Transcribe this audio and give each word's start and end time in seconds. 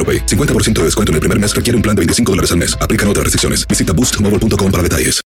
AroPay. 0.00 0.24
50% 0.24 0.72
de 0.80 0.84
descuento 0.84 1.12
en 1.12 1.14
el 1.16 1.20
primer 1.20 1.38
mes 1.38 1.54
requiere 1.54 1.76
un 1.76 1.82
plan 1.82 1.94
de 1.94 2.00
25 2.00 2.32
dólares 2.32 2.50
al 2.52 2.58
mes. 2.58 2.74
Aplican 2.80 3.06
otras 3.08 3.24
restricciones. 3.24 3.68
Visita 3.68 3.92
boostmobile.com 3.92 4.70
para 4.72 4.82
detalles. 4.82 5.20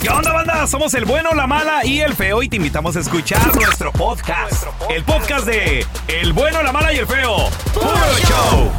¿Qué 0.00 0.08
onda, 0.08 0.32
banda? 0.32 0.66
Somos 0.66 0.94
el 0.94 1.04
bueno, 1.04 1.34
la 1.34 1.46
mala 1.46 1.84
y 1.84 2.00
el 2.00 2.14
feo 2.14 2.42
y 2.42 2.48
te 2.48 2.56
invitamos 2.56 2.96
a 2.96 3.00
escuchar 3.00 3.54
nuestro 3.54 3.92
podcast. 3.92 4.64
El 4.88 5.04
podcast 5.04 5.46
de 5.46 5.84
El 6.08 6.32
bueno, 6.32 6.62
la 6.62 6.72
mala 6.72 6.92
y 6.94 6.96
el 6.96 7.06
feo. 7.06 7.50
¡Puro 7.74 7.90
show! 8.26 8.72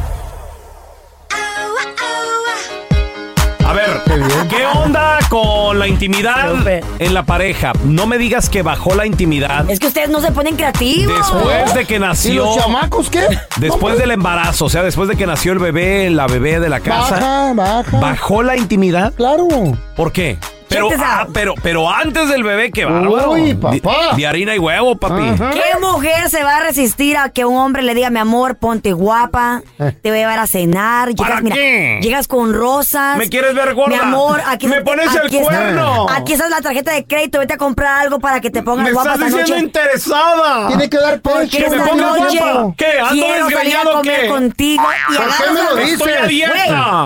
A 3.72 3.74
ver, 3.74 4.02
¿qué 4.50 4.66
onda 4.66 5.18
con 5.30 5.78
la 5.78 5.88
intimidad 5.88 6.52
en 6.98 7.14
la 7.14 7.22
pareja? 7.22 7.72
No 7.84 8.06
me 8.06 8.18
digas 8.18 8.50
que 8.50 8.60
bajó 8.60 8.94
la 8.94 9.06
intimidad 9.06 9.70
Es 9.70 9.78
que 9.78 9.86
ustedes 9.86 10.10
no 10.10 10.20
se 10.20 10.30
ponen 10.30 10.56
creativos. 10.56 11.16
después 11.16 11.72
de 11.72 11.86
que 11.86 11.94
¿Y 11.96 11.98
nació. 11.98 12.44
los 12.44 12.58
chamacos 12.58 13.08
qué? 13.08 13.22
Después 13.56 13.96
del 13.96 14.10
embarazo, 14.10 14.66
o 14.66 14.68
sea, 14.68 14.82
después 14.82 15.08
de 15.08 15.16
que 15.16 15.26
nació 15.26 15.52
el 15.54 15.58
bebé, 15.58 16.10
la 16.10 16.26
bebé 16.26 16.60
de 16.60 16.68
la 16.68 16.80
casa. 16.80 17.14
Baja, 17.14 17.52
baja. 17.54 17.98
¿Bajó 17.98 18.42
la 18.42 18.58
intimidad? 18.58 19.14
Claro. 19.14 19.48
¿Por 19.96 20.12
qué? 20.12 20.36
Pero, 20.72 20.88
ah, 20.98 21.26
pero, 21.32 21.54
pero 21.62 21.90
antes 21.90 22.28
del 22.28 22.42
bebé, 22.42 22.70
qué 22.70 22.84
bárbaro. 22.84 23.32
Uy, 23.32 23.52
De- 23.52 23.54
papá. 23.54 24.14
De, 24.16 24.26
harina 24.26 24.54
y 24.54 24.58
huevo, 24.58 24.96
papi. 24.96 25.28
Ajá. 25.30 25.50
¿Qué 25.50 25.78
mujer 25.80 26.28
se 26.30 26.42
va 26.42 26.56
a 26.56 26.60
resistir 26.60 27.16
a 27.16 27.28
que 27.30 27.44
un 27.44 27.56
hombre 27.56 27.82
le 27.82 27.94
diga, 27.94 28.10
mi 28.10 28.18
amor, 28.18 28.56
ponte 28.56 28.92
guapa, 28.92 29.62
te 29.78 30.08
voy 30.10 30.18
a 30.18 30.20
llevar 30.22 30.38
a 30.38 30.46
cenar? 30.46 31.08
Llegas, 31.10 31.28
¿Para 31.28 31.40
mira, 31.42 31.56
qué? 31.56 31.98
llegas 32.02 32.26
con 32.28 32.52
rosas. 32.54 33.16
¿Me 33.18 33.28
quieres 33.28 33.54
ver 33.54 33.74
gorda? 33.74 33.96
Mi 33.96 34.02
amor, 34.02 34.40
aquí 34.46 34.66
¿Me 34.66 34.80
pones 34.82 35.14
el 35.14 35.26
está- 35.26 35.42
cuerno? 35.42 36.06
aquí 36.10 36.32
está 36.32 36.48
la 36.48 36.60
tarjeta 36.60 36.92
de 36.92 37.04
crédito, 37.04 37.38
vete 37.38 37.54
a 37.54 37.58
comprar 37.58 38.00
algo 38.00 38.18
para 38.18 38.40
que 38.40 38.50
te 38.50 38.62
pongas 38.62 38.84
Me 38.86 38.92
guapa 38.92 39.12
estás 39.14 39.28
esta 39.28 39.38
diciendo 39.40 39.54
noche. 39.66 39.66
interesada. 39.66 40.68
Tiene 40.68 40.88
que 40.90 40.96
dar 40.98 41.20
Porque 41.20 41.46
pecho. 41.58 41.70
me 41.70 41.76
esta 41.76 41.88
ponga 41.90 42.06
noche 42.18 42.38
guapa. 42.38 42.74
¿Qué? 42.76 42.98
¿Ando 43.00 43.10
quiero 43.12 43.28
salir 43.28 43.42
a 43.42 43.44
desgreñado 43.46 43.92
comer 43.98 44.20
qué? 44.22 44.28
contigo 44.28 44.82
y 44.82 45.16
¿Por 45.16 45.16
qué 45.16 45.22
agarras 45.32 45.52
me 45.52 45.62
lo 45.62 45.68
a- 45.70 45.80
dices? 45.80 45.92
Estoy 45.92 46.12
a 46.12 46.26
dieta. 46.26 46.52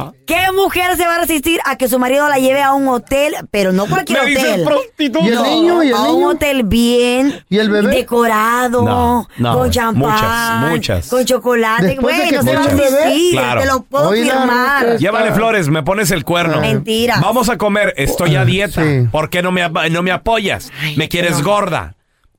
Güey, 0.03 0.16
¿Qué 0.27 0.51
mujer 0.53 0.97
se 0.97 1.07
va 1.07 1.15
a 1.15 1.19
resistir 1.21 1.61
a 1.65 1.77
que 1.77 1.89
su 1.89 1.99
marido 1.99 2.29
la 2.29 2.39
lleve 2.39 2.61
a 2.63 2.73
un 2.73 2.89
hotel, 2.89 3.35
pero 3.51 3.73
no 3.73 3.87
cualquier 3.87 4.25
Me 4.25 4.37
hotel? 4.37 4.65
prostituta. 4.65 5.25
¿Y 5.25 5.29
el 5.29 5.43
niño? 5.43 5.83
¿Y 5.85 5.89
el 5.89 5.95
a 5.95 6.03
un 6.11 6.25
hotel 6.25 6.63
bien 6.65 7.45
¿Y 7.49 7.59
el 7.59 7.71
bebé? 7.71 7.95
decorado, 7.95 8.83
No, 8.83 9.29
no, 9.39 9.59
con 9.59 9.71
champán, 9.71 10.11
Muchas, 10.11 10.71
muchas. 10.71 11.09
con 11.09 11.25
chocolate. 11.25 11.87
De 11.87 11.95
Güey, 11.97 12.31
no 12.33 12.43
se 12.43 12.55
va 12.55 12.65
a 12.65 12.69
resistir, 12.69 13.31
Claro. 13.33 13.61
te 13.61 13.67
lo 13.69 13.83
puedo 13.83 14.09
Oiga, 14.09 14.39
firmar. 14.41 14.99
Llévale 14.99 15.33
flores, 15.33 15.69
me 15.69 15.83
pones 15.83 16.11
el 16.11 16.25
cuerno. 16.25 16.61
Mentira. 16.61 17.21
Vamos 17.21 17.49
a 17.49 17.57
comer, 17.57 17.95
estoy 17.97 18.35
a 18.37 18.45
dieta. 18.45 18.83
Sí. 18.83 19.07
¿Por 19.13 19.31
qué 19.31 19.43
no 19.43 19.53
me, 19.53 19.69
no 19.91 20.03
me 20.03 20.11
apoyas? 20.13 20.71
me 20.97 21.09
quieres 21.09 21.43
gorda. 21.43 21.95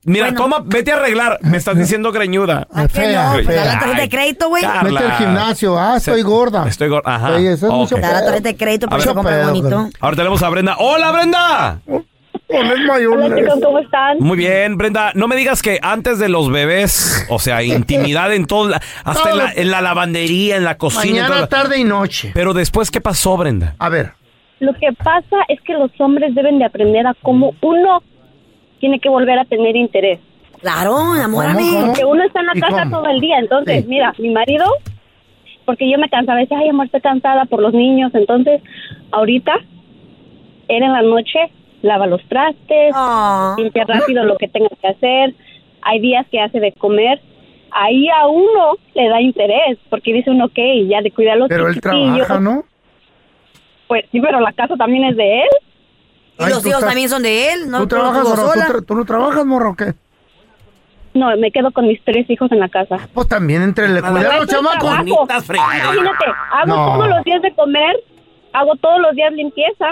Mira, 0.08 0.26
Bueno. 0.26 0.40
toma, 0.40 0.62
vete 0.64 0.92
a 0.92 0.96
arreglar. 0.96 1.38
Me 1.42 1.56
estás 1.56 1.76
diciendo 1.76 2.10
greñuda. 2.12 2.66
¿A 2.72 2.82
qué 2.82 2.88
Fea, 2.88 3.26
no? 3.26 3.32
Pues 3.34 3.46
fea. 3.46 3.56
da 3.64 3.74
la 3.74 3.78
tarjeta 3.80 4.00
de 4.02 4.08
crédito, 4.08 4.48
güey. 4.48 4.64
Vete 4.84 4.98
al 4.98 5.12
gimnasio. 5.12 5.78
Ah, 5.78 5.94
estoy 5.98 6.22
gorda. 6.22 6.66
Estoy 6.68 6.88
gorda. 6.88 7.14
Ajá. 7.14 7.38
Sí, 7.38 7.46
eso 7.46 7.66
es 7.66 7.72
mucho 7.72 7.94
Ok. 7.96 8.00
Da 8.00 8.12
la 8.12 8.24
tarjeta 8.24 8.48
de 8.48 8.56
crédito 8.56 8.88
para 8.88 9.02
que 9.02 9.08
compre 9.14 9.36
Mucho 9.44 9.48
bonito. 9.62 9.90
Ahora 10.00 10.16
tenemos 10.16 10.42
a 10.42 10.48
Brenda. 10.48 10.76
¡Hola, 10.78 11.10
Brenda! 11.12 11.80
Pones 12.48 12.78
mayonesa. 12.86 13.52
¿cómo 13.62 13.78
están? 13.78 14.16
Muy 14.20 14.38
bien, 14.38 14.78
Brenda. 14.78 15.12
No 15.14 15.28
me 15.28 15.36
digas 15.36 15.60
que 15.60 15.78
antes 15.82 16.18
de 16.18 16.30
los 16.30 16.50
bebés, 16.50 17.26
o 17.28 17.38
sea, 17.38 17.62
intimidad 17.62 18.32
en 18.32 18.46
todo, 18.46 18.70
la- 18.70 18.80
hasta 19.04 19.30
en 19.32 19.36
la, 19.38 19.52
en 19.54 19.70
la 19.70 19.82
lavandería, 19.82 20.56
en 20.56 20.64
la 20.64 20.78
cocina. 20.78 21.28
Mañana, 21.28 21.46
tarde 21.46 21.78
y 21.78 21.84
noche. 21.84 22.30
Pero 22.32 22.54
después, 22.54 22.90
¿qué 22.90 23.02
pasó, 23.02 23.36
Brenda? 23.36 23.74
A 23.78 23.90
ver. 23.90 24.12
Lo 24.60 24.72
que 24.72 24.88
pasa 25.04 25.36
es 25.48 25.60
que 25.60 25.74
los 25.74 25.90
hombres 26.00 26.34
deben 26.34 26.58
de 26.58 26.64
aprender 26.64 27.06
a 27.06 27.14
cómo 27.22 27.52
uno 27.60 28.02
tiene 28.80 28.98
que 29.00 29.08
volver 29.08 29.38
a 29.38 29.44
tener 29.44 29.76
interés. 29.76 30.18
Claro, 30.60 31.14
enamórame. 31.16 31.62
Porque 31.86 32.04
uno 32.04 32.24
está 32.24 32.40
en 32.40 32.46
la 32.46 32.52
¿Y 32.56 32.60
casa 32.60 32.82
cómo? 32.84 32.98
todo 33.02 33.10
el 33.10 33.20
día. 33.20 33.38
Entonces, 33.38 33.82
Sí. 33.82 33.88
mira, 33.88 34.12
mi 34.18 34.30
marido, 34.30 34.64
porque 35.64 35.88
yo 35.90 35.98
me 35.98 36.08
cansaba, 36.08 36.40
decía, 36.40 36.58
ay, 36.58 36.68
amor, 36.70 36.86
estoy 36.86 37.00
cansada 37.00 37.44
por 37.44 37.60
los 37.62 37.72
niños. 37.74 38.12
Entonces, 38.14 38.60
ahorita, 39.12 39.52
él 40.68 40.82
en 40.82 40.92
la 40.92 41.02
noche 41.02 41.38
lava 41.82 42.06
los 42.06 42.22
trastes, 42.28 42.92
Ah. 42.94 43.54
limpia 43.56 43.84
rápido 43.86 44.24
lo 44.24 44.36
que 44.36 44.48
tenga 44.48 44.68
que 44.82 44.88
hacer. 44.88 45.34
Hay 45.82 46.00
días 46.00 46.26
que 46.30 46.40
hace 46.40 46.58
de 46.58 46.72
comer. 46.72 47.20
Ahí 47.70 48.08
a 48.08 48.26
uno 48.26 48.76
le 48.94 49.08
da 49.08 49.20
interés, 49.20 49.78
porque 49.90 50.12
dice 50.12 50.30
uno, 50.30 50.46
ok, 50.46 50.58
ya 50.88 51.02
de 51.02 51.10
cuidar 51.12 51.34
a 51.34 51.38
los 51.38 51.48
Pero 51.48 51.68
él 51.68 51.74
chiquitillos. 51.74 52.26
trabaja, 52.26 52.40
¿no? 52.40 52.64
Pues 53.86 54.04
sí, 54.10 54.20
pero 54.20 54.40
la 54.40 54.52
casa 54.52 54.76
también 54.76 55.04
es 55.04 55.16
de 55.16 55.42
él. 55.42 55.48
Y 56.38 56.44
Ay, 56.44 56.50
los 56.50 56.58
hijos 56.60 56.66
estás- 56.74 56.84
también 56.84 57.08
son 57.08 57.22
de 57.22 57.52
él, 57.52 57.70
¿no? 57.70 57.78
¿Tú 57.80 57.88
trabajas, 57.88 58.22
Tú 58.22 58.28
morro? 58.30 58.42
¿Tú, 58.44 58.48
sola. 58.50 58.66
tra- 58.68 58.86
tú 58.86 58.94
no 58.94 59.04
trabajas, 59.04 59.44
morro, 59.44 59.70
o 59.70 59.74
qué? 59.76 59.94
No, 61.14 61.36
me 61.36 61.50
quedo 61.50 61.72
con 61.72 61.88
mis 61.88 62.02
tres 62.04 62.28
hijos 62.30 62.52
en 62.52 62.60
la 62.60 62.68
casa. 62.68 62.96
Pues 63.12 63.26
también 63.26 63.62
entre 63.62 63.86
el. 63.86 64.00
Bonitas 64.00 65.44
fregaderas. 65.44 65.94
Imagínate, 65.94 66.24
hago 66.52 66.66
No. 66.76 66.92
todos 66.94 67.08
los 67.08 67.24
días 67.24 67.42
de 67.42 67.54
comer, 67.54 67.96
hago 68.52 68.76
todos 68.76 69.00
los 69.00 69.12
días 69.16 69.32
limpieza 69.32 69.86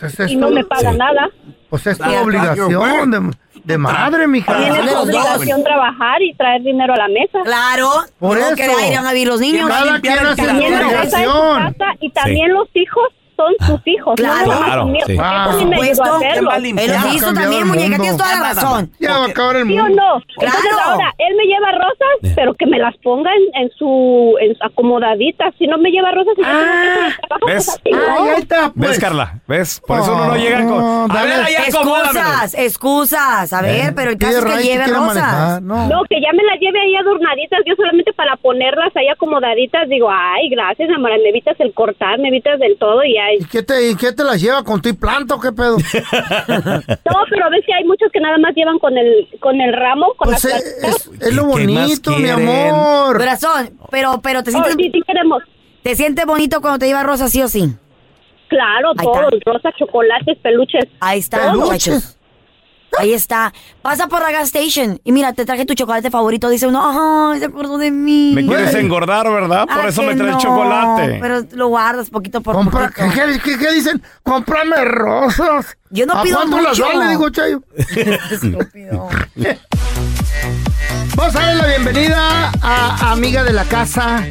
Pues 0.00 0.18
es, 0.18 0.30
y 0.30 0.36
no 0.36 0.50
me 0.50 0.64
pagan 0.64 0.92
Sí. 0.94 0.98
nada. 0.98 1.28
pues 1.70 1.86
es 1.86 1.98
tu 1.98 2.04
obligación 2.04 3.10
de, 3.10 3.30
de 3.64 3.78
madre, 3.78 4.26
mija. 4.26 4.52
También 4.52 4.72
de 4.72 4.78
es 4.80 4.84
los 4.86 4.94
tu 4.94 4.98
dos. 4.98 5.06
obligación 5.06 5.62
trabajar 5.62 6.22
y 6.22 6.34
traer 6.34 6.62
dinero 6.62 6.94
a 6.94 6.96
la 6.96 7.08
mesa. 7.08 7.38
Claro. 7.44 7.88
Por 8.18 8.38
no 8.38 8.46
eso. 8.46 8.56
que 8.56 8.90
irán 8.90 9.06
a 9.06 9.12
vivir 9.12 9.28
los 9.28 9.40
niños. 9.40 9.68
Cada 9.68 10.00
quien 10.00 10.18
hace 10.18 10.42
su 10.42 10.46
También 10.48 10.72
la 10.72 10.78
casa 10.80 11.02
es 11.02 11.10
su 11.10 11.16
obligación. 11.30 11.72
casa 11.74 11.86
y 12.00 12.10
también 12.10 12.52
los 12.54 12.68
hijos 12.74 13.08
son 13.38 13.54
sus 13.66 13.86
hijos. 13.86 14.14
Claro. 14.16 14.46
no 14.46 14.58
Claro, 14.58 14.86
sí. 15.06 15.12
Eso 15.12 15.22
Ah, 15.24 15.54
sí 15.58 15.64
me 15.64 15.76
ayudó 15.76 15.86
a 15.86 15.94
supuesto. 15.94 16.02
hacerlo. 16.16 16.28
¿Quién 16.28 16.46
va 16.48 16.52
a 16.52 16.82
Él 16.82 16.90
Ya 16.90 17.14
hizo 17.14 17.32
también, 17.32 17.66
muñeca, 17.68 17.88
mundo. 17.88 18.02
tienes 18.02 18.16
toda 18.16 18.34
la 18.34 18.48
razón. 18.54 18.90
Ya 18.98 19.18
va 19.18 19.24
a 19.24 19.28
acabar 19.28 19.56
el 19.56 19.66
¿Sí 19.68 19.78
o 19.78 19.82
mundo. 19.84 20.02
no? 20.02 20.16
Entonces 20.40 20.60
Claro. 20.74 20.90
ahora, 20.90 21.14
él 21.18 21.36
me 21.36 21.44
lleva 21.44 21.72
rosas, 21.72 22.34
pero 22.34 22.54
que 22.54 22.66
me 22.66 22.78
las 22.78 22.96
ponga 22.98 23.30
en, 23.34 23.62
en 23.62 23.70
su 23.78 24.34
en 24.40 24.56
su 24.56 24.64
acomodaditas. 24.64 25.54
Si 25.58 25.66
no 25.66 25.78
me 25.78 25.90
lleva 25.90 26.10
rosas, 26.10 26.34
y 26.36 26.42
yo 26.42 26.46
tengo 26.48 26.60
que 26.60 26.78
hacer 26.78 27.04
el 27.06 27.16
trabajo, 27.28 27.46
¿ves? 27.46 27.80
pues 27.82 27.96
¿no? 27.96 28.24
Ahí 28.24 28.40
está, 28.40 28.72
pues. 28.76 28.88
¿Ves, 28.90 28.98
Carla? 29.00 29.40
¿Ves? 29.46 29.80
Por 29.86 30.00
eso 30.00 30.12
uno 30.14 30.26
no 30.26 30.36
llega 30.36 30.64
con. 30.66 31.10
A 31.10 31.14
dale. 31.14 31.36
ver. 31.36 31.46
Excusas, 31.68 32.54
excusas. 32.54 33.52
A 33.52 33.62
ver, 33.62 33.94
pero 33.94 34.10
el 34.10 34.18
caso 34.18 34.38
es 34.38 34.44
que 34.56 34.62
lleve 34.62 34.86
rosas. 34.88 35.62
No. 35.62 35.88
No, 35.88 36.02
que 36.08 36.20
ya 36.20 36.32
me 36.32 36.42
las 36.42 36.58
lleve 36.60 36.80
ahí 36.80 36.96
adornaditas, 36.96 37.60
yo 37.66 37.74
solamente 37.76 38.12
para 38.12 38.36
ponerlas 38.36 38.94
ahí 38.96 39.08
acomodaditas, 39.08 39.88
digo, 39.88 40.08
ay, 40.10 40.48
gracias, 40.50 40.88
amor, 40.90 41.10
me 41.22 41.28
evitas 41.28 41.58
el 41.60 41.72
cortar, 41.74 42.18
me 42.18 42.28
evitas 42.28 42.58
del 42.58 42.76
todo 42.78 43.04
y 43.04 43.16
ay. 43.28 43.38
¿Y 43.40 43.44
qué 43.46 43.62
te, 43.62 43.90
y 43.90 43.94
qué 43.96 44.12
te 44.12 44.24
las 44.24 44.40
lleva 44.40 44.62
con 44.64 44.80
tu 44.82 44.94
planta 44.96 45.34
o 45.34 45.40
qué 45.40 45.52
pedo? 45.52 45.76
No, 46.48 47.14
pero 47.30 47.50
ves 47.50 47.64
que 47.66 47.74
hay 47.74 47.84
muchos 47.84 48.10
que 48.12 48.20
nada 48.20 48.38
más 48.38 48.54
llevan 48.54 48.78
con 48.78 48.96
el 48.96 49.28
con 49.40 49.60
el 49.60 49.72
ramo, 49.72 50.14
con 50.16 50.28
Pues 50.30 50.44
las 50.44 50.54
es, 50.54 50.84
es- 50.84 51.10
es 51.20 51.34
lo 51.34 51.42
¿Qué 51.50 51.66
más 51.66 51.82
bonito, 52.02 52.10
mi 52.12 52.28
amor. 52.28 53.16
Corazón, 53.16 53.70
pero, 53.90 54.20
pero 54.22 54.42
te 54.42 54.50
Oh, 54.50 54.52
sientes, 54.52 54.74
sí, 54.76 54.90
sí 54.92 55.02
queremos. 55.06 55.42
te 55.82 55.94
sientes 55.96 56.26
bonito 56.26 56.60
cuando 56.60 56.78
te 56.78 56.86
lleva 56.86 57.02
rosas, 57.02 57.30
sí 57.32 57.42
o 57.42 57.48
sí. 57.48 57.64
Claro, 58.48 58.94
todos, 58.94 59.30
rosas, 59.44 59.74
chocolates, 59.78 60.38
peluches. 60.38 60.84
Ahí 61.00 61.18
está, 61.18 61.50
Peluches. 61.52 62.17
Ahí 62.98 63.12
está. 63.12 63.52
Pasa 63.82 64.06
por 64.08 64.20
la 64.22 64.30
gas 64.32 64.44
station 64.46 65.00
y 65.04 65.12
mira, 65.12 65.32
te 65.32 65.44
traje 65.44 65.66
tu 65.66 65.74
chocolate 65.74 66.10
favorito. 66.10 66.48
Dice 66.48 66.66
uno, 66.66 67.30
ay, 67.32 67.38
se 67.38 67.44
acordó 67.46 67.76
de 67.78 67.90
mí. 67.90 68.32
Me 68.34 68.44
quieres 68.46 68.74
engordar, 68.74 69.30
¿verdad? 69.30 69.66
Por 69.66 69.80
Ah, 69.84 69.88
eso 69.88 70.02
me 70.02 70.16
traes 70.16 70.32
no, 70.32 70.40
chocolate. 70.40 71.18
Pero 71.20 71.42
lo 71.52 71.68
guardas 71.68 72.10
poquito 72.10 72.40
por 72.40 72.54
Compra, 72.56 72.88
poquito. 72.88 73.10
¿qué, 73.14 73.40
qué, 73.44 73.58
qué 73.58 73.72
dicen? 73.72 74.02
Cómprame 74.22 74.84
rosas. 74.84 75.76
Yo 75.90 76.06
no 76.06 76.14
¿A 76.14 76.22
pido 76.22 76.38
cuánto 76.38 76.60
las 76.60 76.78
mucho. 76.78 76.98
vale? 76.98 77.10
Digo, 77.10 77.30
Chayo. 77.30 77.62
Estúpido. 78.30 79.08
Vamos 81.16 81.34
a 81.36 81.40
darle 81.40 81.54
la 81.62 81.66
bienvenida 81.68 82.52
a 82.62 83.12
amiga 83.12 83.44
de 83.44 83.52
la 83.52 83.64
casa. 83.64 84.24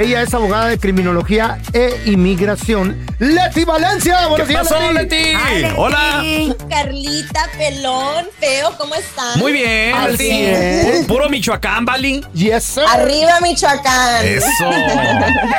Ella 0.00 0.22
es 0.22 0.32
abogada 0.32 0.68
de 0.68 0.78
criminología 0.78 1.58
e 1.74 2.00
inmigración. 2.06 3.04
Leti 3.18 3.66
Valencia. 3.66 4.28
Buenos 4.28 4.48
¿Qué 4.48 4.54
días, 4.54 4.66
pasó, 4.66 4.92
Leti? 4.92 5.16
Leti. 5.34 5.74
Hola. 5.76 6.24
Carlita, 6.70 7.50
pelón, 7.58 8.24
feo, 8.38 8.72
¿cómo 8.78 8.94
están? 8.94 9.38
Muy 9.38 9.52
bien, 9.52 9.94
Así 9.94 10.12
Leti. 10.12 10.30
es. 10.30 11.06
Puro 11.06 11.28
Michoacán, 11.28 11.84
Bali. 11.84 12.24
Yes, 12.32 12.64
sir. 12.64 12.84
Arriba, 12.88 13.40
Michoacán. 13.42 14.24
Eso. 14.24 14.70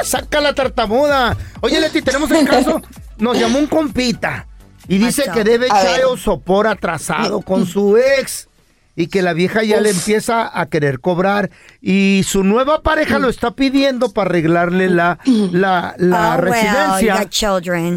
Saca 0.05 0.41
la 0.41 0.55
tartamuda. 0.55 1.37
Oye, 1.61 1.79
Leti, 1.79 2.01
tenemos 2.01 2.31
un 2.31 2.43
caso. 2.47 2.81
Nos 3.19 3.37
llamó 3.37 3.59
un 3.59 3.67
compita 3.67 4.47
y 4.87 4.97
dice 4.97 5.25
que 5.31 5.43
debe 5.43 5.67
chayo 5.67 6.17
sopor 6.17 6.65
atrasado 6.65 7.41
con 7.41 7.67
su 7.67 7.95
ex 7.95 8.47
y 8.95 9.07
que 9.07 9.21
la 9.21 9.33
vieja 9.33 9.63
ya 9.63 9.79
le 9.81 9.89
empieza 9.91 10.49
a 10.59 10.65
querer 10.67 10.99
cobrar 10.99 11.49
y 11.81 12.23
su 12.27 12.43
nueva 12.43 12.81
pareja 12.81 13.19
lo 13.19 13.29
está 13.29 13.51
pidiendo 13.51 14.11
para 14.11 14.29
arreglarle 14.29 14.89
la, 14.89 15.17
la, 15.25 15.95
la 15.97 16.35
Oh, 16.35 16.41
well, 16.41 16.45
you 16.45 16.51
residencia. 16.53 17.15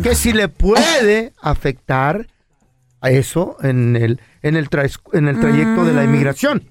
que 0.03 0.15
si 0.15 0.33
le 0.33 0.49
puede 0.49 1.33
afectar 1.43 2.27
a 3.01 3.11
eso 3.11 3.57
en 3.63 3.97
el, 3.97 4.21
en 4.43 4.57
el, 4.57 4.71
trais- 4.71 5.01
en 5.13 5.29
el 5.29 5.41
trayecto 5.41 5.85
de 5.85 5.93
la 5.93 6.05
inmigración. 6.05 6.63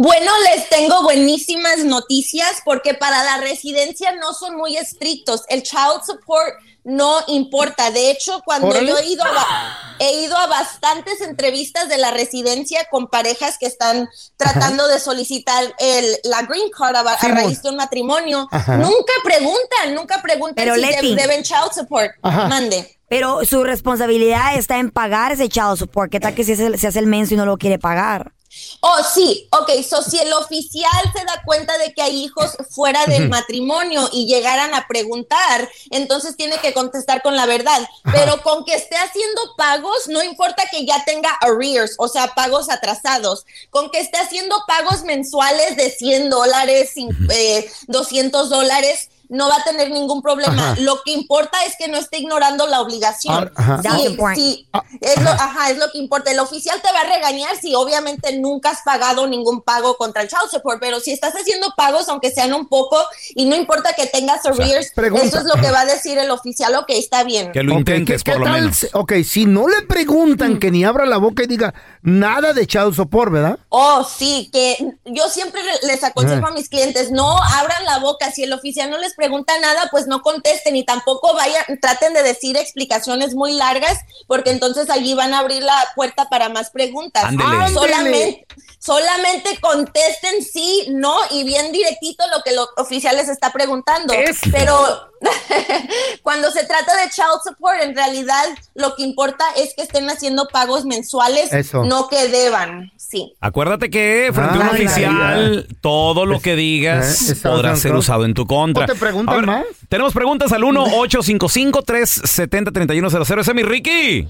Bueno, 0.00 0.30
les 0.44 0.68
tengo 0.68 1.02
buenísimas 1.02 1.78
noticias 1.78 2.62
porque 2.64 2.94
para 2.94 3.24
la 3.24 3.38
residencia 3.38 4.12
no 4.12 4.32
son 4.32 4.56
muy 4.56 4.76
estrictos. 4.76 5.42
El 5.48 5.64
child 5.64 6.04
support 6.06 6.54
no 6.84 7.18
importa. 7.26 7.90
De 7.90 8.08
hecho, 8.12 8.40
cuando 8.44 8.68
Órale. 8.68 8.86
yo 8.86 8.96
he 8.96 9.06
ido, 9.06 9.24
a, 9.24 9.96
he 9.98 10.22
ido 10.22 10.36
a 10.36 10.46
bastantes 10.46 11.20
entrevistas 11.20 11.88
de 11.88 11.98
la 11.98 12.12
residencia 12.12 12.86
con 12.92 13.08
parejas 13.08 13.56
que 13.58 13.66
están 13.66 14.08
tratando 14.36 14.86
de 14.86 15.00
solicitar 15.00 15.64
el, 15.80 16.16
la 16.22 16.42
green 16.42 16.70
card 16.70 16.94
a, 16.94 17.00
a 17.14 17.28
raíz 17.30 17.60
de 17.64 17.70
un 17.70 17.76
matrimonio, 17.76 18.46
Ajá. 18.52 18.76
nunca 18.76 19.12
preguntan, 19.24 19.96
nunca 19.96 20.22
preguntan 20.22 20.64
Pero, 20.64 20.76
si 20.76 20.80
Leti. 20.80 21.16
deben 21.16 21.42
child 21.42 21.72
support. 21.74 22.12
Ajá. 22.22 22.46
Mande. 22.46 22.96
Pero 23.08 23.44
su 23.44 23.64
responsabilidad 23.64 24.54
está 24.56 24.78
en 24.78 24.92
pagar 24.92 25.32
ese 25.32 25.48
child 25.48 25.76
support. 25.76 26.12
¿Qué 26.12 26.20
tal 26.20 26.36
que 26.36 26.44
se 26.44 26.52
hace, 26.52 26.78
se 26.78 26.86
hace 26.86 27.00
el 27.00 27.06
menso 27.06 27.34
y 27.34 27.36
no 27.36 27.46
lo 27.46 27.56
quiere 27.58 27.80
pagar? 27.80 28.32
Oh, 28.80 28.98
sí, 29.14 29.48
ok, 29.52 29.70
so 29.82 30.02
si 30.02 30.18
el 30.18 30.32
oficial 30.32 31.12
se 31.14 31.24
da 31.24 31.42
cuenta 31.44 31.76
de 31.78 31.92
que 31.92 32.02
hay 32.02 32.24
hijos 32.24 32.56
fuera 32.70 33.04
del 33.06 33.28
matrimonio 33.28 34.08
y 34.12 34.26
llegaran 34.26 34.74
a 34.74 34.86
preguntar, 34.86 35.68
entonces 35.90 36.36
tiene 36.36 36.58
que 36.58 36.72
contestar 36.72 37.22
con 37.22 37.36
la 37.36 37.46
verdad. 37.46 37.86
Pero 38.12 38.42
con 38.42 38.64
que 38.64 38.74
esté 38.74 38.96
haciendo 38.96 39.54
pagos, 39.56 40.08
no 40.08 40.22
importa 40.22 40.64
que 40.70 40.86
ya 40.86 41.04
tenga 41.04 41.30
arrears, 41.40 41.94
o 41.98 42.08
sea, 42.08 42.34
pagos 42.34 42.70
atrasados, 42.70 43.44
con 43.70 43.90
que 43.90 44.00
esté 44.00 44.18
haciendo 44.18 44.56
pagos 44.66 45.02
mensuales 45.02 45.76
de 45.76 45.90
100 45.90 46.30
dólares, 46.30 46.92
eh, 47.30 47.70
200 47.88 48.48
dólares. 48.48 49.10
No 49.28 49.48
va 49.48 49.56
a 49.56 49.64
tener 49.64 49.90
ningún 49.90 50.22
problema. 50.22 50.52
Ajá. 50.72 50.80
Lo 50.80 51.02
que 51.04 51.12
importa 51.12 51.58
es 51.66 51.74
que 51.78 51.88
no 51.88 51.98
esté 51.98 52.18
ignorando 52.18 52.66
la 52.66 52.80
obligación. 52.80 53.50
Ah, 53.56 53.78
ajá. 53.78 53.82
Sí, 53.96 54.16
sí, 54.34 54.68
Ah, 54.72 54.82
es 55.00 55.22
lo, 55.22 55.30
ajá. 55.30 55.70
es 55.70 55.78
lo 55.78 55.90
que 55.92 55.98
importa. 55.98 56.30
El 56.30 56.38
oficial 56.40 56.80
te 56.82 56.90
va 56.92 57.00
a 57.00 57.04
regañar 57.14 57.56
si 57.60 57.74
obviamente 57.74 58.38
nunca 58.38 58.70
has 58.70 58.82
pagado 58.82 59.26
ningún 59.26 59.60
pago 59.62 59.96
contra 59.96 60.22
el 60.22 60.28
child 60.28 60.50
support, 60.50 60.78
pero 60.80 61.00
si 61.00 61.12
estás 61.12 61.34
haciendo 61.34 61.72
pagos, 61.76 62.08
aunque 62.08 62.30
sean 62.30 62.54
un 62.54 62.66
poco, 62.68 62.96
y 63.34 63.44
no 63.44 63.54
importa 63.56 63.92
que 63.92 64.06
tengas 64.06 64.44
arrears, 64.46 64.92
eso 64.96 65.38
es 65.38 65.44
lo 65.44 65.54
que 65.60 65.70
va 65.70 65.80
a 65.80 65.84
decir 65.86 66.16
el 66.18 66.30
oficial, 66.30 66.74
ok, 66.76 66.86
está 66.90 67.22
bien. 67.24 67.52
Que 67.52 67.62
lo 67.62 67.74
intentes, 67.74 68.22
¿qué- 68.24 68.32
por 68.32 68.42
qué 68.42 68.46
lo 68.48 68.52
tal 68.52 68.60
menos. 68.62 68.86
Ok, 68.94 69.12
si 69.28 69.44
no 69.46 69.68
le 69.68 69.82
preguntan 69.82 70.58
que 70.58 70.70
ni 70.70 70.84
abra 70.84 71.04
la 71.06 71.18
boca 71.18 71.42
y 71.42 71.46
diga 71.46 71.74
nada 72.02 72.52
de 72.52 72.66
child 72.66 72.94
support, 72.94 73.32
¿verdad? 73.32 73.58
Oh, 73.68 74.04
sí, 74.04 74.48
que 74.52 74.76
yo 75.04 75.28
siempre 75.28 75.60
le- 75.62 75.86
les 75.88 76.02
aconsejo 76.02 76.46
a 76.46 76.50
mis 76.52 76.68
clientes, 76.68 77.10
no 77.10 77.36
abran 77.42 77.84
la 77.84 77.98
boca, 77.98 78.30
si 78.32 78.44
el 78.44 78.52
oficial 78.52 78.90
no 78.90 78.98
les 78.98 79.14
pregunta 79.18 79.52
nada, 79.60 79.88
pues 79.90 80.06
no 80.06 80.22
contesten 80.22 80.76
y 80.76 80.84
tampoco 80.84 81.34
vayan, 81.34 81.64
traten 81.82 82.14
de 82.14 82.22
decir 82.22 82.56
explicaciones 82.56 83.34
muy 83.34 83.52
largas, 83.52 83.98
porque 84.28 84.50
entonces 84.50 84.88
allí 84.88 85.12
van 85.12 85.34
a 85.34 85.40
abrir 85.40 85.62
la 85.62 85.76
puerta 85.96 86.28
para 86.30 86.48
más 86.48 86.70
preguntas. 86.70 87.24
Ándele. 87.24 87.68
Solamente, 87.74 88.46
solamente 88.78 89.58
contesten 89.60 90.42
sí, 90.42 90.86
no 90.90 91.16
y 91.30 91.44
bien 91.44 91.72
directito 91.72 92.24
lo 92.34 92.42
que 92.42 92.50
el 92.50 92.58
oficial 92.76 93.16
les 93.16 93.28
está 93.28 93.52
preguntando. 93.52 94.12
Pero 94.52 95.10
cuando 96.22 96.50
se 96.50 96.64
trata 96.64 96.96
de 96.96 97.10
child 97.10 97.40
support, 97.44 97.80
en 97.82 97.94
realidad 97.94 98.44
lo 98.74 98.94
que 98.94 99.02
importa 99.02 99.44
es 99.56 99.74
que 99.74 99.82
estén 99.82 100.08
haciendo 100.08 100.48
pagos 100.48 100.84
mensuales, 100.84 101.52
Eso. 101.52 101.84
no 101.84 102.08
que 102.08 102.28
deban. 102.28 102.92
Sí. 102.96 103.34
Acuérdate 103.40 103.90
que 103.90 104.30
frente 104.32 104.58
a 104.58 104.60
un 104.60 104.68
oficial, 104.68 105.66
todo 105.80 106.26
lo 106.26 106.40
que 106.40 106.56
digas 106.56 107.30
Eh, 107.30 107.36
podrá 107.42 107.76
ser 107.76 107.94
usado 107.94 108.24
en 108.24 108.34
tu 108.34 108.46
contra. 108.46 108.84
¿O 108.84 108.86
te 108.86 108.94
preguntan 108.94 109.34
A 109.34 109.38
ver, 109.38 109.46
más? 109.46 109.64
Tenemos 109.88 110.12
preguntas 110.12 110.52
al 110.52 110.62
1-855-370-3100. 110.62 113.40
Ese 113.40 113.50
es 113.50 113.54
mi 113.54 113.62
Ricky. 113.62 114.28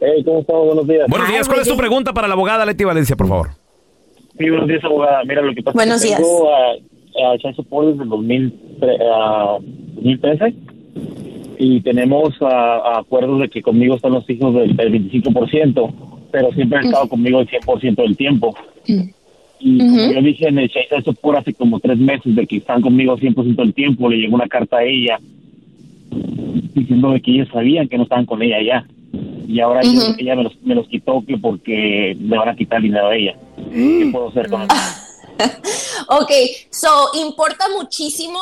Hey, 0.00 0.22
¿cómo 0.24 0.40
estamos? 0.40 0.66
Buenos 0.66 0.86
días. 0.86 1.06
Buenos 1.08 1.28
días. 1.28 1.48
¿Cuál 1.48 1.60
es 1.60 1.68
tu 1.68 1.76
pregunta 1.76 2.12
para 2.12 2.28
la 2.28 2.34
abogada 2.34 2.66
Leti 2.66 2.84
Valencia, 2.84 3.16
por 3.16 3.28
favor? 3.28 3.48
Sí, 4.38 4.50
buenos 4.50 4.68
días, 4.68 4.84
abogada. 4.84 5.24
Mira, 5.24 5.42
lo 5.42 5.54
que 5.54 5.62
pasa 5.62 5.74
Buenos 5.74 5.96
es 5.96 6.02
que 6.02 6.08
días. 6.08 6.20
tengo 6.20 6.54
a, 6.54 7.32
a 7.32 7.38
Child 7.38 7.56
Support 7.56 7.88
desde 7.88 8.02
el 8.02 8.08
2003, 8.10 9.00
ah, 9.10 9.58
2013 9.94 10.54
y 11.58 11.80
tenemos 11.80 12.34
ah, 12.42 12.98
acuerdos 12.98 13.40
de 13.40 13.48
que 13.48 13.62
conmigo 13.62 13.94
están 13.96 14.12
los 14.12 14.28
hijos 14.28 14.54
del, 14.54 14.76
del 14.76 14.92
25%, 15.10 15.94
pero 16.30 16.52
siempre 16.52 16.78
han 16.78 16.84
estado 16.86 17.08
conmigo 17.08 17.40
el 17.40 17.48
100% 17.48 17.96
del 17.96 18.16
tiempo. 18.16 18.54
Y 19.58 19.78
como 19.78 20.12
yo 20.12 20.20
dije 20.20 20.48
en 20.48 20.58
el 20.58 20.68
Child 20.68 21.04
Support 21.04 21.38
hace 21.38 21.54
como 21.54 21.80
tres 21.80 21.96
meses 21.96 22.36
de 22.36 22.46
que 22.46 22.58
están 22.58 22.82
conmigo 22.82 23.16
100% 23.16 23.56
del 23.56 23.72
tiempo, 23.72 24.10
le 24.10 24.18
llegó 24.18 24.34
una 24.34 24.48
carta 24.48 24.76
a 24.76 24.84
ella 24.84 25.18
diciendo 26.74 27.12
de 27.12 27.22
que 27.22 27.30
ellos 27.30 27.48
sabían 27.50 27.88
que 27.88 27.96
no 27.96 28.02
estaban 28.02 28.26
con 28.26 28.42
ella 28.42 28.58
ya. 28.62 28.86
Y 29.48 29.60
ahora 29.60 29.80
ella 29.82 30.36
me 30.36 30.44
los, 30.44 30.60
me 30.62 30.74
los 30.74 30.88
quitó 30.88 31.24
que 31.26 31.38
porque 31.38 32.16
le 32.18 32.36
van 32.36 32.48
a 32.48 32.56
quitar 32.56 32.82
dinero 32.82 33.08
a 33.08 33.14
ella. 33.14 33.36
¿Qué 33.72 34.08
puedo 34.12 34.28
hacer 34.28 34.48
con 34.50 34.62
eso? 34.62 35.05
Ok, 36.08 36.30
so 36.70 37.10
importa 37.14 37.68
muchísimo 37.68 38.40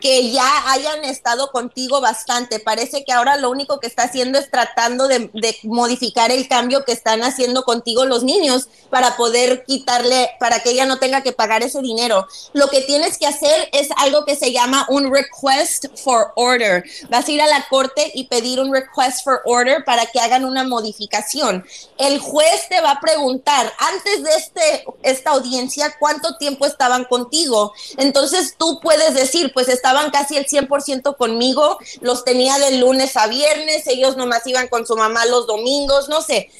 que 0.00 0.32
ya 0.32 0.72
hayan 0.72 1.04
estado 1.04 1.48
contigo 1.52 2.00
bastante. 2.00 2.58
Parece 2.58 3.04
que 3.04 3.12
ahora 3.12 3.36
lo 3.36 3.50
único 3.50 3.78
que 3.78 3.86
está 3.86 4.04
haciendo 4.04 4.38
es 4.38 4.50
tratando 4.50 5.06
de, 5.06 5.30
de 5.32 5.56
modificar 5.62 6.32
el 6.32 6.48
cambio 6.48 6.84
que 6.84 6.92
están 6.92 7.22
haciendo 7.22 7.62
contigo 7.62 8.04
los 8.04 8.24
niños 8.24 8.68
para 8.90 9.16
poder 9.16 9.64
quitarle, 9.64 10.30
para 10.40 10.60
que 10.60 10.70
ella 10.70 10.86
no 10.86 10.98
tenga 10.98 11.22
que 11.22 11.32
pagar 11.32 11.62
ese 11.62 11.80
dinero. 11.82 12.26
Lo 12.52 12.68
que 12.68 12.80
tienes 12.80 13.18
que 13.18 13.26
hacer 13.26 13.68
es 13.72 13.88
algo 13.96 14.24
que 14.24 14.34
se 14.34 14.52
llama 14.52 14.86
un 14.88 15.12
request 15.12 15.86
for 15.96 16.32
order. 16.34 16.84
Vas 17.10 17.28
a 17.28 17.30
ir 17.30 17.42
a 17.42 17.46
la 17.46 17.66
corte 17.68 18.10
y 18.14 18.24
pedir 18.24 18.60
un 18.60 18.72
request 18.72 19.22
for 19.22 19.40
order 19.44 19.84
para 19.84 20.06
que 20.06 20.20
hagan 20.20 20.44
una 20.44 20.64
modificación. 20.64 21.64
El 21.98 22.18
juez 22.18 22.68
te 22.68 22.80
va 22.80 22.92
a 22.92 23.00
preguntar, 23.00 23.72
antes 23.78 24.24
de 24.24 24.34
este, 24.34 24.84
esta 25.02 25.30
audiencia, 25.30 25.94
¿cuánto 25.98 26.33
tiempo 26.38 26.66
estaban 26.66 27.04
contigo? 27.04 27.72
Entonces 27.96 28.54
tú 28.58 28.80
puedes 28.80 29.14
decir, 29.14 29.52
pues 29.52 29.68
estaban 29.68 30.10
casi 30.10 30.36
el 30.36 30.46
100% 30.46 31.16
conmigo, 31.16 31.78
los 32.00 32.24
tenía 32.24 32.58
de 32.58 32.78
lunes 32.78 33.16
a 33.16 33.26
viernes, 33.26 33.86
ellos 33.86 34.16
nomás 34.16 34.46
iban 34.46 34.68
con 34.68 34.86
su 34.86 34.96
mamá 34.96 35.26
los 35.26 35.46
domingos, 35.46 36.08
no 36.08 36.22
sé. 36.22 36.50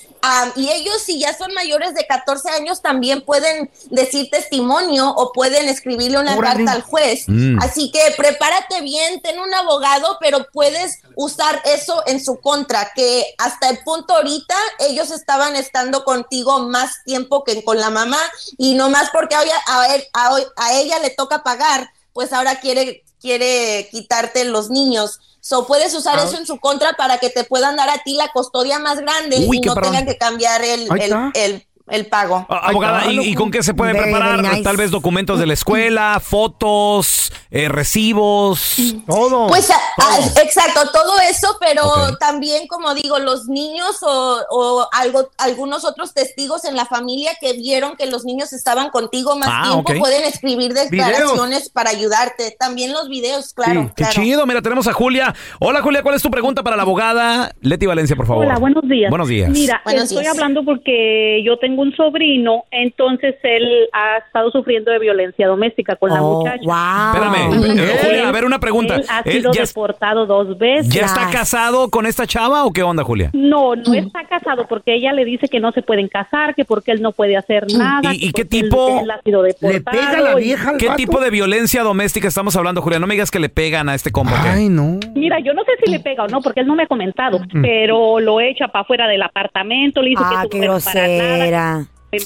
Y 0.56 0.70
ellos, 0.70 1.02
si 1.02 1.18
ya 1.20 1.36
son 1.36 1.52
mayores 1.54 1.94
de 1.94 2.06
14 2.06 2.50
años, 2.50 2.82
también 2.82 3.22
pueden 3.24 3.70
decir 3.90 4.28
testimonio 4.30 5.10
o 5.10 5.32
pueden 5.32 5.68
escribirle 5.68 6.18
una 6.18 6.36
Órale. 6.36 6.64
carta 6.64 6.72
al 6.72 6.82
juez. 6.82 7.24
Mm. 7.28 7.58
Así 7.62 7.90
que 7.92 8.00
prepárate 8.16 8.80
bien, 8.80 9.20
ten 9.20 9.38
un 9.38 9.52
abogado, 9.54 10.16
pero 10.20 10.46
puedes 10.52 10.98
usar 11.16 11.60
eso 11.64 12.02
en 12.06 12.24
su 12.24 12.40
contra, 12.40 12.92
que 12.94 13.34
hasta 13.38 13.68
el 13.70 13.78
punto 13.84 14.14
ahorita 14.16 14.56
ellos 14.80 15.10
estaban 15.10 15.56
estando 15.56 16.04
contigo 16.04 16.58
más 16.60 17.04
tiempo 17.04 17.44
que 17.44 17.62
con 17.62 17.78
la 17.78 17.90
mamá 17.90 18.18
y 18.58 18.74
no 18.74 18.88
más 18.90 19.10
porque 19.12 19.34
a, 19.36 19.40
a, 19.66 19.94
él- 19.94 20.06
a, 20.12 20.36
a 20.56 20.72
ella 20.74 20.98
le 20.98 21.10
toca 21.10 21.42
pagar, 21.44 21.88
pues 22.12 22.32
ahora 22.32 22.60
quiere, 22.60 23.03
quiere 23.24 23.88
quitarte 23.90 24.44
los 24.44 24.68
niños. 24.68 25.18
So, 25.40 25.66
puedes 25.66 25.94
usar 25.94 26.18
Ah. 26.18 26.24
eso 26.24 26.36
en 26.36 26.46
su 26.46 26.60
contra 26.60 26.92
para 26.92 27.16
que 27.16 27.30
te 27.30 27.44
puedan 27.44 27.74
dar 27.76 27.88
a 27.88 28.02
ti 28.04 28.12
la 28.14 28.30
custodia 28.32 28.78
más 28.78 28.98
grande 28.98 29.46
Uy, 29.48 29.56
y 29.56 29.60
no 29.60 29.74
tengan 29.76 30.04
que 30.04 30.18
cambiar 30.18 30.62
el, 30.62 30.86
el, 31.00 31.30
el 31.34 31.66
el 31.88 32.06
pago. 32.06 32.46
Ah, 32.48 32.68
Abogada, 32.68 33.12
¿y, 33.12 33.20
y 33.20 33.34
con 33.34 33.50
qué 33.50 33.62
se 33.62 33.74
puede 33.74 33.92
Very, 33.92 34.04
preparar? 34.04 34.36
very 34.40 34.48
nice. 34.48 34.62
Tal 34.62 34.76
vez 34.76 34.90
documentos 34.90 35.38
de 35.38 35.46
la 35.46 35.52
escuela, 35.52 36.20
fotos, 36.24 37.30
eh, 37.50 37.68
recibos. 37.68 38.76
Todo. 39.06 39.48
Pues 39.48 39.70
a- 39.70 39.74
a- 39.74 40.42
exacto, 40.42 40.80
todo 40.92 41.18
eso, 41.30 41.56
pero 41.60 42.16
también, 42.18 42.66
como 42.68 42.94
digo, 42.94 43.18
los 43.18 43.46
niños 43.48 44.02
o, 44.02 44.38
o 44.50 44.88
algo, 44.92 45.28
algunos 45.38 45.84
otros 45.84 46.14
testigos 46.14 46.64
en 46.64 46.74
la 46.76 46.86
familia 46.86 47.32
que 47.40 47.52
vieron 47.52 47.96
que 47.96 48.06
los 48.06 48.24
niños 48.24 48.52
estaban 48.52 48.88
contigo 48.90 49.36
más 49.36 49.48
Ah, 49.52 49.70
tiempo 49.82 49.92
pueden 50.00 50.24
escribir 50.24 50.72
declaraciones 50.72 51.68
para 51.68 51.90
ayudarte. 51.90 52.56
También 52.58 52.92
los 52.92 53.08
videos, 53.08 53.52
claro. 53.52 53.88
Qué 53.94 54.04
claro. 54.04 54.12
chido, 54.12 54.46
mira, 54.46 54.62
tenemos 54.62 54.86
a 54.86 54.92
Julia. 54.92 55.34
Hola 55.60 55.82
Julia, 55.82 56.02
¿cuál 56.02 56.14
es 56.14 56.22
tu 56.22 56.30
pregunta 56.30 56.62
para 56.62 56.76
la 56.76 56.82
abogada? 56.82 57.54
Leti 57.60 57.86
Valencia, 57.86 58.16
por 58.16 58.26
favor. 58.26 58.46
Hola, 58.46 58.58
buenos 58.58 58.82
días. 58.88 59.10
Buenos 59.10 59.28
días. 59.28 59.50
Mira, 59.50 59.80
Buenos 59.84 60.04
estoy 60.04 60.22
días. 60.22 60.34
hablando 60.34 60.64
porque 60.64 61.42
yo 61.44 61.58
tengo 61.58 61.73
un 61.82 61.94
sobrino, 61.96 62.64
entonces 62.70 63.34
él 63.42 63.88
ha 63.92 64.18
estado 64.18 64.50
sufriendo 64.50 64.90
de 64.90 64.98
violencia 64.98 65.46
doméstica 65.46 65.96
con 65.96 66.10
la 66.10 66.22
Oh, 66.22 66.38
muchacha. 66.38 66.62
wow. 66.64 67.14
Espérame, 67.14 67.78
eh, 67.78 67.98
Julia, 68.02 68.28
a 68.28 68.32
ver 68.32 68.44
una 68.44 68.58
pregunta. 68.58 68.96
Él 68.96 69.04
ha 69.08 69.20
Él 69.24 69.32
sido 69.32 69.52
ya, 69.52 69.62
deportado 69.62 70.26
dos 70.26 70.56
veces. 70.58 70.88
ya 70.92 71.06
está 71.06 71.30
casado 71.30 71.90
con 71.90 72.06
esta 72.06 72.26
chava 72.26 72.64
o 72.64 72.72
qué 72.72 72.82
onda, 72.82 73.02
Julia? 73.04 73.30
No, 73.32 73.74
no 73.76 73.94
está 73.94 74.24
casado 74.24 74.66
porque 74.68 74.94
ella 74.94 75.12
le 75.12 75.24
dice 75.24 75.48
que 75.48 75.60
no 75.60 75.72
se 75.72 75.82
pueden 75.82 76.08
casar, 76.08 76.54
que 76.54 76.64
porque 76.64 76.92
él 76.92 77.02
no 77.02 77.12
puede 77.12 77.36
hacer 77.36 77.66
nada. 77.76 78.12
¿Y- 78.14 78.18
que 78.20 78.26
y 78.26 78.32
qué 78.32 78.44
tipo- 78.44 79.00
él 79.00 79.10
ha 79.10 79.20
sido 79.22 79.42
Le 79.42 79.48
deportado 79.48 79.98
pega 79.98 80.18
a 80.18 80.20
la 80.20 80.34
vieja 80.36 80.70
al 80.70 80.76
¿Qué 80.78 80.86
vato? 80.86 80.96
tipo 80.96 81.20
de 81.20 81.30
violencia 81.30 81.82
doméstica 81.82 82.28
estamos 82.28 82.54
hablando, 82.56 82.80
Julia? 82.82 82.98
No 82.98 83.06
me 83.06 83.14
digas 83.14 83.30
que 83.30 83.38
le 83.40 83.48
pegan 83.48 83.88
a 83.88 83.94
este 83.94 84.10
compa. 84.10 84.42
¿qué? 84.42 84.48
Ay, 84.48 84.68
no. 84.68 84.98
Mira, 85.14 85.38
yo 85.40 85.52
no 85.54 85.62
sé 85.64 85.72
si 85.84 85.90
le 85.90 86.00
pega 86.00 86.24
o 86.24 86.28
no, 86.28 86.40
porque 86.40 86.60
él 86.60 86.66
no 86.66 86.74
me 86.74 86.84
ha 86.84 86.86
comentado, 86.86 87.38
Mm. 87.52 87.62
pero 87.62 88.20
lo 88.20 88.40
echa 88.40 88.68
para 88.68 88.82
afuera 88.82 89.06
del 89.08 89.22
apartamento, 89.22 90.02
le 90.02 90.10
dice 90.10 90.22
Ah, 90.24 90.44
que 90.50 90.58
su 90.58 90.62
mujer 90.64 90.82
para 90.84 91.08
nada, 91.08 91.63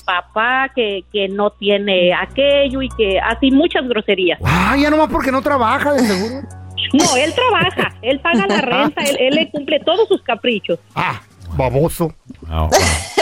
papá, 0.04 0.70
que, 0.74 1.04
que 1.12 1.28
no 1.28 1.50
tiene 1.50 2.12
aquello 2.14 2.82
y 2.82 2.88
que 2.90 3.18
así 3.20 3.50
muchas 3.50 3.86
groserías. 3.88 4.38
Ay, 4.44 4.82
ya 4.82 4.90
nomás 4.90 5.08
porque 5.10 5.32
no 5.32 5.40
trabaja, 5.42 5.92
de 5.94 6.00
seguro. 6.06 6.42
No, 6.92 7.16
él 7.16 7.34
trabaja, 7.34 7.92
él 8.02 8.20
paga 8.20 8.46
la 8.46 8.60
renta, 8.62 9.02
él, 9.02 9.16
él 9.20 9.34
le 9.34 9.50
cumple 9.50 9.80
todos 9.80 10.06
sus 10.08 10.22
caprichos. 10.22 10.78
Ah, 10.94 11.20
baboso. 11.56 12.14
Ah, 12.48 12.62
ok. 12.64 12.74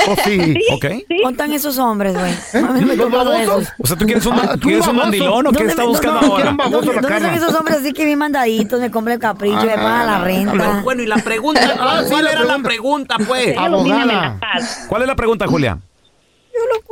Oh, 0.09 0.15
sí. 0.25 0.39
Sí, 0.55 0.63
Ok. 0.73 0.85
sí. 1.09 1.21
¿Contan 1.23 1.53
esos 1.53 1.79
hombres, 1.79 2.15
güey? 2.15 2.33
Esos. 3.43 3.73
O 3.83 3.87
sea, 3.87 3.97
¿tú 3.97 4.05
quieres 4.05 4.25
un, 4.27 4.35
Ah, 4.35 4.53
¿tú 4.61 4.69
¿quieres 4.69 4.87
un 4.87 4.97
mandilón 4.97 5.47
o 5.47 5.51
qué 5.51 5.57
¿Dónde 5.59 5.71
está 5.71 5.83
me- 5.83 5.89
buscando 5.89 6.21
no, 6.21 6.27
no, 6.29 6.35
ahora? 6.35 6.45
¿Dónde, 6.71 6.87
la 6.95 7.01
dónde 7.01 7.17
están 7.17 7.35
esos 7.35 7.55
hombres 7.55 7.79
así 7.79 7.93
que 7.93 8.05
bien 8.05 8.19
mandaditos, 8.19 8.79
me 8.81 8.91
compran 8.91 9.15
el 9.15 9.21
capricho, 9.21 9.57
me 9.65 9.75
pagan 9.75 10.07
la 10.07 10.19
renta? 10.21 10.81
Bueno, 10.85 11.03
y 11.03 11.07
la 11.07 11.17
pregunta, 11.17 11.61
Ah, 11.81 12.03
¿cuál 12.09 12.25
la 12.27 12.33
era 12.33 12.45
la 12.45 12.59
pregunta. 12.59 13.17
pregunta, 13.17 13.17
pues? 13.27 13.57
¿Cuál 14.89 15.03
es 15.03 15.09
la 15.09 15.17
pregunta, 15.17 15.47
Julia? 15.47 15.79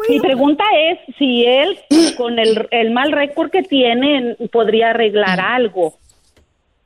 Mi 0.08 0.20
pregunta 0.20 0.64
es 0.90 0.98
si 1.16 1.44
él, 1.44 1.78
con 2.16 2.38
el, 2.38 2.66
el 2.70 2.90
mal 2.92 3.12
récord 3.12 3.50
que 3.50 3.62
tiene, 3.62 4.36
podría 4.52 4.90
arreglar 4.90 5.40
algo. 5.40 5.94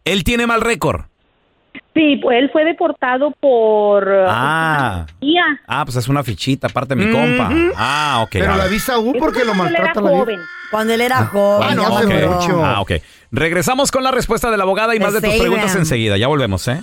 Él 0.04 0.24
tiene 0.24 0.46
mal 0.46 0.60
récord. 0.60 1.02
Sí, 1.94 2.16
pues 2.22 2.38
él 2.38 2.50
fue 2.50 2.64
deportado 2.64 3.32
por... 3.40 4.06
uh, 4.06 4.26
Ah. 4.28 5.06
Ah, 5.66 5.84
pues 5.84 5.96
es 5.96 6.08
una 6.08 6.22
fichita, 6.22 6.68
aparte 6.68 6.94
de 6.94 7.04
mi 7.04 7.12
compa. 7.12 7.50
Ah, 7.76 8.20
ok. 8.22 8.30
Pero 8.32 8.52
a 8.52 8.56
la 8.56 8.66
visa 8.66 8.98
U 8.98 9.14
porque 9.18 9.44
lo 9.44 9.52
Cuando 9.52 9.64
él 9.66 9.74
era 9.74 9.84
maltrata 9.84 10.00
la 10.00 10.08
joven. 10.18 10.40
Cuando 10.70 10.94
él 10.94 11.00
era 11.00 11.24
joven. 11.26 11.68
Ah, 11.70 11.74
no, 11.74 12.34
mucho. 12.34 12.64
Ah, 12.64 12.80
ok. 12.80 12.92
Regresamos 13.32 13.90
con 13.90 14.04
la 14.04 14.10
respuesta 14.12 14.50
de 14.50 14.56
la 14.56 14.62
abogada 14.62 14.94
y 14.94 14.98
De 14.98 15.04
más 15.04 15.12
de 15.14 15.20
tus 15.20 15.34
preguntas 15.34 15.74
enseguida. 15.74 16.16
Ya 16.16 16.28
volvemos, 16.28 16.68
¿eh? 16.68 16.82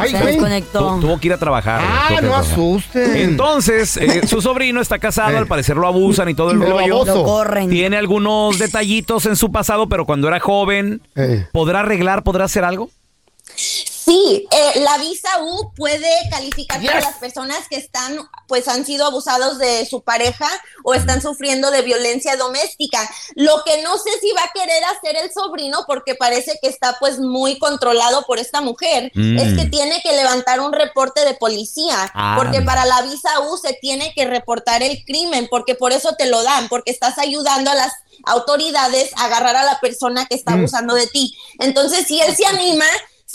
Ay, 0.00 0.10
Se 0.12 0.18
güey. 0.18 0.32
desconectó. 0.34 0.94
Tu- 0.94 1.00
tuvo 1.00 1.18
que 1.20 1.26
ir 1.28 1.32
a 1.34 1.38
trabajar. 1.38 1.80
Ah, 1.82 2.08
no 2.12 2.18
trabajar. 2.18 2.52
asusten. 2.52 3.16
Entonces, 3.16 3.96
eh, 3.96 4.26
su 4.26 4.40
sobrino 4.40 4.80
está 4.80 4.98
casado, 4.98 5.32
Eh. 5.32 5.38
al 5.38 5.46
parecer 5.46 5.76
lo 5.76 5.86
abusan 5.86 6.28
y 6.28 6.34
todo 6.34 6.50
el, 6.50 6.62
El 6.62 6.70
rollo. 6.70 7.04
Lo 7.04 7.24
corren. 7.24 7.68
Tiene 7.70 7.96
algunos 7.96 8.58
detallitos 8.58 9.26
en 9.26 9.36
su 9.36 9.50
pasado, 9.52 9.88
pero 9.88 10.04
cuando 10.06 10.28
era 10.28 10.40
joven, 10.40 11.02
Eh. 11.16 11.46
¿podrá 11.52 11.80
arreglar, 11.80 12.22
podrá 12.22 12.44
hacer 12.44 12.64
algo? 12.64 12.90
Sí, 14.08 14.48
eh, 14.50 14.80
la 14.80 14.96
visa 14.96 15.28
U 15.42 15.70
puede 15.76 16.10
calificar 16.30 16.80
para 16.82 16.94
Yes. 16.98 17.04
las 17.04 17.16
personas 17.16 17.68
que 17.68 17.76
están, 17.76 18.18
pues 18.46 18.66
han 18.66 18.86
sido 18.86 19.04
abusados 19.04 19.58
de 19.58 19.84
su 19.84 20.00
pareja 20.02 20.48
o 20.82 20.94
están 20.94 21.20
sufriendo 21.20 21.70
de 21.70 21.82
violencia 21.82 22.36
doméstica. 22.36 22.98
Lo 23.34 23.62
que 23.64 23.82
no 23.82 23.98
sé 23.98 24.10
si 24.22 24.32
va 24.32 24.44
a 24.44 24.52
querer 24.54 24.82
hacer 24.84 25.16
el 25.16 25.30
sobrino, 25.30 25.84
porque 25.86 26.14
parece 26.14 26.58
que 26.62 26.68
está 26.68 26.96
pues 26.98 27.18
muy 27.18 27.58
controlado 27.58 28.22
por 28.24 28.38
esta 28.38 28.62
mujer, 28.62 29.12
Mm. 29.14 29.38
es 29.40 29.58
que 29.58 29.66
tiene 29.68 30.00
que 30.02 30.12
levantar 30.12 30.60
un 30.60 30.72
reporte 30.72 31.24
de 31.26 31.34
policía, 31.34 32.10
Ah. 32.14 32.34
porque 32.38 32.62
para 32.62 32.86
la 32.86 33.02
visa 33.02 33.40
U 33.40 33.58
se 33.58 33.74
tiene 33.74 34.14
que 34.14 34.24
reportar 34.24 34.82
el 34.82 35.04
crimen, 35.04 35.48
porque 35.50 35.74
por 35.74 35.92
eso 35.92 36.14
te 36.16 36.24
lo 36.26 36.42
dan, 36.42 36.68
porque 36.70 36.90
estás 36.92 37.18
ayudando 37.18 37.70
a 37.70 37.74
las 37.74 37.92
autoridades 38.24 39.10
a 39.16 39.26
agarrar 39.26 39.54
a 39.56 39.64
la 39.64 39.78
persona 39.80 40.24
que 40.26 40.34
está 40.34 40.54
abusando 40.54 40.94
de 40.94 41.06
ti. 41.08 41.36
Entonces, 41.58 42.06
si 42.06 42.20
él 42.20 42.34
se 42.34 42.46
anima, 42.46 42.86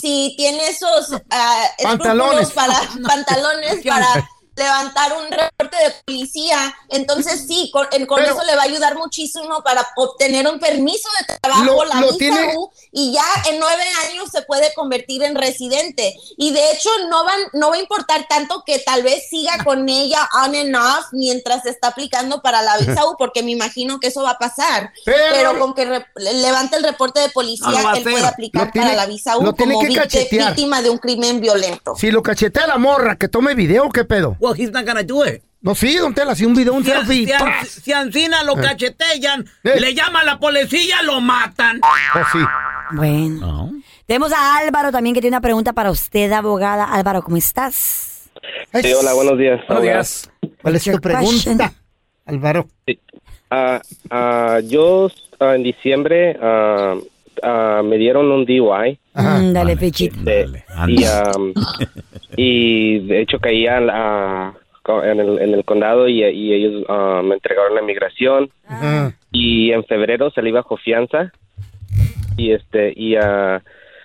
si 0.04 0.34
tiene 0.36 0.68
esos 0.68 1.18
ah, 1.30 1.64
Pantalones. 1.82 2.48
escrúpulos 2.48 2.52
para 2.52 3.08
pantalones 3.08 3.82
para 3.86 4.28
levantar 4.56 5.12
un 5.14 5.30
reporte 5.30 5.76
de 5.76 5.92
policía. 6.04 6.74
Entonces 6.88 7.44
sí, 7.46 7.70
con, 7.72 7.86
en- 7.92 8.06
con 8.06 8.20
Pero- 8.20 8.34
eso 8.34 8.44
le 8.44 8.56
va 8.56 8.62
a 8.62 8.66
ayudar 8.66 8.96
muchísimo 8.96 9.62
para 9.62 9.86
obtener 9.96 10.46
un 10.48 10.58
permiso 10.58 11.08
de 11.28 11.38
trabajo, 11.40 11.64
Lo- 11.64 11.84
la 11.84 12.00
lo 12.00 12.06
visa 12.08 12.18
tiene- 12.18 12.56
U, 12.56 12.70
y 12.92 13.12
ya 13.12 13.24
en 13.50 13.58
nueve 13.60 13.82
años 14.10 14.28
se 14.30 14.42
puede 14.42 14.72
convertir 14.74 15.22
en 15.22 15.34
residente. 15.34 16.14
Y 16.36 16.52
de 16.52 16.70
hecho 16.72 16.90
no 17.08 17.24
van, 17.24 17.40
no 17.52 17.70
va 17.70 17.76
a 17.76 17.80
importar 17.80 18.26
tanto 18.28 18.62
que 18.64 18.78
tal 18.78 19.02
vez 19.02 19.28
siga 19.28 19.62
con 19.64 19.88
ella 19.88 20.28
on 20.44 20.54
and 20.54 20.74
off 20.76 21.06
mientras 21.12 21.62
se 21.62 21.70
está 21.70 21.88
aplicando 21.88 22.42
para 22.42 22.62
la 22.62 22.76
visa 22.78 23.04
U, 23.06 23.16
porque 23.18 23.42
me 23.42 23.50
imagino 23.50 23.98
que 24.00 24.08
eso 24.08 24.22
va 24.22 24.30
a 24.30 24.38
pasar. 24.38 24.92
Pero- 25.04 25.24
Pero, 25.34 25.58
con 25.58 25.74
que 25.74 25.84
re- 25.84 26.06
levante 26.16 26.76
el 26.76 26.84
reporte 26.84 27.20
de 27.20 27.28
policía, 27.30 27.68
No 27.82 27.94
él 27.94 28.02
puede 28.02 28.24
aplicar 28.24 28.70
tiene- 28.72 28.86
para 28.88 28.96
la 28.96 29.06
visa 29.06 29.36
U 29.36 29.40
como 29.54 29.80
que 29.80 30.28
víctima 30.30 30.82
de 30.82 30.90
un 30.90 30.98
crimen 30.98 31.40
violento. 31.40 31.94
Si 31.96 32.10
lo 32.10 32.22
cachetea 32.22 32.66
la 32.66 32.78
morra, 32.78 33.16
que 33.16 33.28
tome 33.28 33.54
video, 33.54 33.88
¿qué 33.90 34.04
pedo? 34.04 34.36
Well, 34.44 34.52
he's 34.54 34.70
not 34.70 34.84
gonna 34.84 35.02
do 35.02 35.24
it. 35.24 35.42
No, 35.62 35.74
sí, 35.74 35.96
don 35.96 36.12
Tela, 36.12 36.34
sí, 36.34 36.44
un 36.44 36.54
video, 36.54 36.74
un 36.74 36.84
Si, 36.84 36.90
selfie. 36.90 37.26
si, 37.66 37.80
si 37.80 37.92
Ancina 37.92 38.42
lo 38.44 38.58
Eh. 38.58 38.60
cachetellan, 38.60 39.46
Eh. 39.64 39.80
le 39.80 39.94
llama 39.94 40.20
a 40.20 40.24
la 40.24 40.38
policía, 40.38 41.00
lo 41.02 41.22
matan. 41.22 41.80
Oh, 41.82 42.18
sí. 42.30 42.38
Bueno. 42.92 43.72
Tenemos 44.04 44.30
a 44.34 44.58
Álvaro 44.58 44.92
también 44.92 45.14
que 45.14 45.22
tiene 45.22 45.34
una 45.34 45.40
pregunta 45.40 45.72
para 45.72 45.90
usted, 45.90 46.30
abogada. 46.32 46.84
Álvaro, 46.84 47.22
¿cómo 47.22 47.38
estás? 47.38 48.28
Sí, 48.74 48.92
hola, 48.92 49.14
buenos 49.14 49.38
días. 49.38 49.62
Buenos 49.66 49.82
días. 49.84 50.30
¿Cuál 50.60 50.76
es 50.76 50.84
tu 50.84 51.00
pregunta, 51.00 51.72
Álvaro? 52.26 52.68
Ah, 53.50 53.80
ah, 54.10 54.58
yo 54.62 55.08
ah, 55.40 55.54
en 55.54 55.62
diciembre 55.62 56.36
ah, 57.42 57.78
ah, 57.78 57.82
me 57.84 57.96
dieron 57.98 58.30
un 58.30 58.44
DUI. 58.44 58.98
Mm, 59.14 59.52
dale, 59.52 59.76
pechito. 59.76 60.16
Este, 60.88 61.04
y, 62.36 62.98
de 63.00 63.20
hecho 63.20 63.38
la- 63.80 64.54
co- 64.82 65.02
en, 65.04 65.20
el, 65.20 65.38
en 65.40 65.54
el 65.54 65.64
condado 65.64 66.08
y, 66.08 66.22
y 66.24 66.52
ellos 66.52 66.84
ah, 66.88 67.22
me 67.24 67.34
entregaron 67.34 67.74
la 67.74 67.82
migración. 67.82 68.50
Y 69.32 69.72
en 69.72 69.84
febrero 69.84 70.30
salí 70.30 70.50
bajo 70.52 70.76
fianza. 70.76 71.32
Y 72.36 72.52
este 72.52 72.92
y 72.96 73.14
ah, 73.16 73.62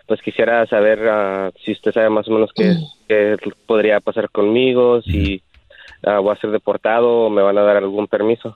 pues 0.08 0.22
quisiera 0.22 0.66
saber 0.68 1.00
ah, 1.10 1.52
si 1.66 1.72
usted 1.72 1.92
sabe 1.92 2.10
más 2.10 2.28
o 2.28 2.32
menos 2.32 2.52
qué, 2.56 2.76
qué 3.08 3.36
podría 3.66 4.00
pasar 4.00 4.30
conmigo 4.30 5.02
si 5.02 5.42
voy 6.04 6.34
a 6.34 6.40
ser 6.40 6.52
deportado 6.52 7.26
o 7.26 7.30
me 7.30 7.42
van 7.42 7.58
a 7.58 7.62
dar 7.64 7.78
algún 7.78 8.08
permiso 8.08 8.56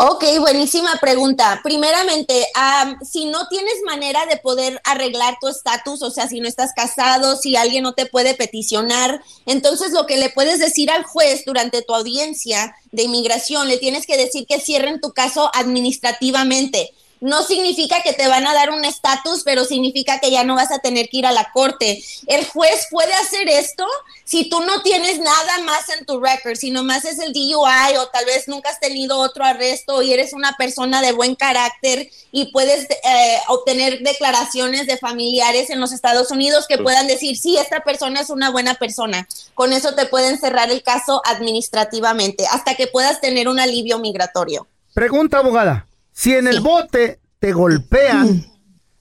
Ok, 0.00 0.22
buenísima 0.38 0.94
pregunta. 1.00 1.58
Primeramente, 1.64 2.46
am, 2.54 3.00
si 3.04 3.24
no 3.24 3.48
tienes 3.48 3.82
manera 3.84 4.26
de 4.26 4.36
poder 4.36 4.80
arreglar 4.84 5.38
tu 5.40 5.48
estatus, 5.48 6.02
o 6.02 6.10
sea, 6.12 6.28
si 6.28 6.38
no 6.38 6.46
estás 6.46 6.70
casado, 6.72 7.34
si 7.34 7.56
alguien 7.56 7.82
no 7.82 7.94
te 7.94 8.06
puede 8.06 8.34
peticionar, 8.34 9.20
entonces 9.44 9.90
lo 9.90 10.06
que 10.06 10.16
le 10.16 10.30
puedes 10.30 10.60
decir 10.60 10.88
al 10.92 11.02
juez 11.02 11.42
durante 11.44 11.82
tu 11.82 11.96
audiencia 11.96 12.76
de 12.92 13.02
inmigración, 13.02 13.66
le 13.66 13.78
tienes 13.78 14.06
que 14.06 14.16
decir 14.16 14.46
que 14.46 14.60
cierren 14.60 15.00
tu 15.00 15.12
caso 15.12 15.50
administrativamente. 15.52 16.94
No 17.20 17.42
significa 17.42 18.02
que 18.02 18.12
te 18.12 18.28
van 18.28 18.46
a 18.46 18.54
dar 18.54 18.70
un 18.70 18.84
estatus, 18.84 19.42
pero 19.44 19.64
significa 19.64 20.20
que 20.20 20.30
ya 20.30 20.44
no 20.44 20.54
vas 20.54 20.70
a 20.70 20.78
tener 20.78 21.08
que 21.08 21.18
ir 21.18 21.26
a 21.26 21.32
la 21.32 21.50
corte. 21.52 22.02
El 22.26 22.46
juez 22.46 22.86
puede 22.90 23.12
hacer 23.14 23.48
esto 23.48 23.86
si 24.24 24.48
tú 24.48 24.60
no 24.60 24.82
tienes 24.82 25.18
nada 25.18 25.58
más 25.64 25.88
en 25.88 26.04
tu 26.04 26.20
record, 26.20 26.56
si 26.56 26.70
nomás 26.70 27.04
es 27.04 27.18
el 27.18 27.32
DUI 27.32 27.96
o 27.98 28.08
tal 28.08 28.26
vez 28.26 28.46
nunca 28.46 28.70
has 28.70 28.78
tenido 28.78 29.18
otro 29.18 29.44
arresto 29.44 30.02
y 30.02 30.12
eres 30.12 30.32
una 30.32 30.52
persona 30.56 31.00
de 31.00 31.12
buen 31.12 31.34
carácter 31.34 32.10
y 32.30 32.52
puedes 32.52 32.84
eh, 32.90 33.38
obtener 33.48 34.00
declaraciones 34.00 34.86
de 34.86 34.98
familiares 34.98 35.70
en 35.70 35.80
los 35.80 35.92
Estados 35.92 36.30
Unidos 36.30 36.66
que 36.68 36.78
puedan 36.78 37.06
decir, 37.06 37.36
sí, 37.36 37.56
esta 37.56 37.80
persona 37.80 38.20
es 38.20 38.30
una 38.30 38.50
buena 38.50 38.74
persona. 38.74 39.26
Con 39.54 39.72
eso 39.72 39.94
te 39.94 40.06
pueden 40.06 40.38
cerrar 40.38 40.70
el 40.70 40.82
caso 40.82 41.22
administrativamente 41.24 42.46
hasta 42.46 42.74
que 42.74 42.86
puedas 42.86 43.20
tener 43.20 43.48
un 43.48 43.58
alivio 43.58 43.98
migratorio. 43.98 44.66
Pregunta, 44.92 45.38
abogada. 45.38 45.87
Si 46.18 46.34
en 46.34 46.48
el 46.48 46.58
bote 46.58 47.20
te 47.38 47.52
golpean 47.52 48.44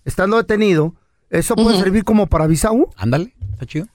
estando 0.05 0.37
detenido, 0.37 0.93
¿eso 1.31 1.55
puede 1.55 1.69
Ujú. 1.69 1.79
servir 1.79 2.03
como 2.03 2.27
para 2.27 2.45
visa 2.45 2.71
U? 2.71 2.93
Ándale, 2.95 3.33
está 3.53 3.65
chido. 3.65 3.87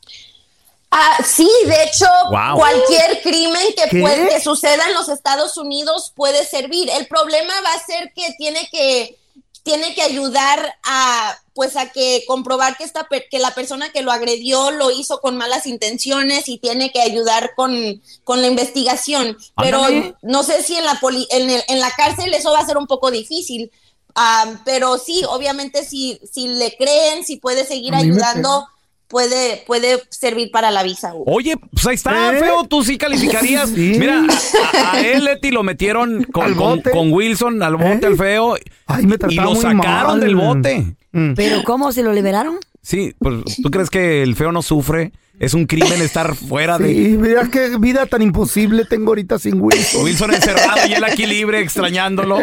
Ah, 0.91 1.19
sí, 1.25 1.49
de 1.67 1.85
hecho, 1.85 2.05
Wow. 2.33 2.57
cualquier 2.59 3.23
crimen 3.23 3.63
que, 3.77 3.89
¿Qué? 3.91 4.01
puede, 4.01 4.29
que 4.29 4.41
suceda 4.41 4.89
en 4.89 4.95
los 4.95 5.09
Estados 5.09 5.57
Unidos 5.57 6.13
puede 6.17 6.45
servir. 6.45 6.91
El 6.91 7.07
problema 7.07 7.55
va 7.65 7.73
a 7.75 7.87
ser 7.87 8.13
que 8.13 8.35
tiene 8.37 8.69
que 8.73 9.17
tiene 9.63 9.95
que 9.95 10.03
ayudar 10.03 10.75
a 10.85 11.37
pues 11.55 11.77
a 11.77 11.91
que 11.93 12.25
comprobar 12.27 12.77
que 12.79 12.85
esta 12.85 13.07
que 13.31 13.39
la 13.39 13.55
persona 13.55 13.93
que 13.93 14.01
lo 14.03 14.11
agredió 14.11 14.71
lo 14.71 14.91
hizo 14.91 15.21
con 15.21 15.37
malas 15.37 15.67
intenciones 15.67 16.49
y 16.49 16.57
tiene 16.59 16.91
que 16.93 17.03
ayudar 17.03 17.53
con, 17.55 18.03
con 18.25 18.41
la 18.41 18.47
investigación. 18.49 19.37
Pero 19.57 19.85
Ándale. 19.85 20.15
no 20.23 20.43
sé 20.45 20.63
si 20.63 20.77
en 20.77 20.85
la 20.87 20.99
poli- 20.99 21.29
en, 21.31 21.51
el- 21.51 21.65
en 21.69 21.81
la 21.81 21.91
cárcel 21.91 22.33
eso 22.33 22.53
va 22.53 22.61
a 22.61 22.67
ser 22.67 22.79
un 22.79 22.87
poco 22.87 23.11
difícil. 23.11 23.71
Ah, 24.15 24.61
pero 24.65 24.99
sí, 24.99 25.23
obviamente 25.29 25.85
si, 25.85 26.19
si 26.31 26.49
le 26.49 26.75
creen, 26.77 27.25
si 27.25 27.37
puede 27.37 27.67
seguir 27.67 27.93
me 27.93 27.99
ayudando, 27.99 28.67
puede, 29.13 29.63
puede 29.67 30.03
servir 30.09 30.51
para 30.51 30.73
la 30.73 30.83
visa 30.83 31.15
U. 31.15 31.23
Oye, 31.27 31.55
pues 31.71 31.87
ahí 31.87 31.95
está, 31.95 32.35
¿Eh? 32.35 32.41
feo, 32.41 32.65
tú 32.65 32.83
sí 32.83 32.99
calificarías. 32.99 33.71
Sí. 33.75 33.95
Mira, 33.99 34.25
a, 34.75 34.93
a 34.95 35.01
él, 35.01 35.25
Leti, 35.25 35.53
lo 35.53 35.63
metieron 35.63 36.25
con, 36.33 36.43
Al 36.45 36.57
con- 36.57 36.81
con 36.81 37.13
Wilson 37.13 37.63
al 37.63 37.77
bote, 37.77 38.07
al 38.07 38.17
feo. 38.17 38.57
Ay, 38.87 39.07
me 39.07 39.17
y 39.29 39.35
lo 39.37 39.53
muy 39.53 39.61
sacaron 39.61 40.19
mal. 40.19 40.21
del 40.21 40.35
bote. 40.35 40.97
¿Pero 41.37 41.63
cómo? 41.65 41.93
¿Se 41.93 42.03
lo 42.03 42.13
liberaron? 42.13 42.57
Sí, 42.81 43.15
pues 43.19 43.45
¿tú 43.63 43.71
crees 43.71 43.91
que 43.91 44.23
el 44.25 44.35
feo 44.35 44.51
no 44.51 44.63
sufre? 44.63 45.13
Es 45.39 45.55
un 45.55 45.67
crimen 45.67 46.03
estar 46.03 46.35
fuera 46.37 46.79
de... 46.79 46.89
Sí, 46.89 47.17
mira 47.19 47.49
qué 47.51 47.77
vida 47.79 48.07
tan 48.07 48.23
imposible 48.23 48.85
tengo 48.85 49.09
ahorita 49.09 49.39
sin 49.39 49.61
Wilson. 49.61 50.05
Wilson 50.05 50.35
encerrado 50.35 50.87
y 50.87 50.93
él 50.93 51.05
aquí 51.05 51.27
libre 51.27 51.61
extrañándolo. 51.61 52.37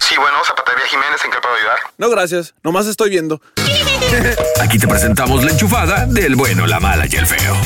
Sí, 0.00 0.16
bueno, 0.18 0.36
Zapatería 0.44 0.86
Jiménez, 0.86 1.24
¿en 1.24 1.30
qué 1.30 1.38
puedo 1.40 1.54
ayudar? 1.56 1.78
No, 1.98 2.10
gracias. 2.10 2.54
Nomás 2.62 2.86
estoy 2.86 3.10
viendo. 3.10 3.40
Aquí 4.60 4.78
te 4.78 4.86
presentamos 4.86 5.42
la 5.42 5.50
enchufada 5.50 6.06
del 6.06 6.36
bueno, 6.36 6.66
la 6.66 6.78
mala 6.78 7.06
y 7.10 7.16
el 7.16 7.26
feo. 7.26 7.56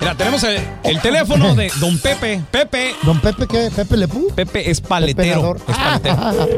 Mira, 0.00 0.14
tenemos 0.14 0.42
el, 0.44 0.60
el 0.84 1.00
teléfono 1.00 1.54
de 1.54 1.70
don 1.80 1.98
Pepe. 1.98 2.40
Pepe. 2.50 2.94
¿Don 3.02 3.20
Pepe 3.20 3.46
qué? 3.46 3.70
¿Pepe 3.74 3.96
Lepú? 3.96 4.28
Pepe 4.34 4.70
es 4.70 4.80
paletero. 4.80 5.54
Pepeador. 5.54 5.56
Es 5.68 5.76
paletero. 5.76 6.48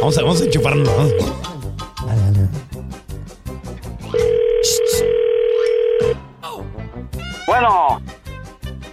Vamos 0.00 0.18
a, 0.18 0.22
vamos 0.22 0.40
a 0.40 0.44
enchufarnos. 0.44 1.12
Bueno, 7.46 8.02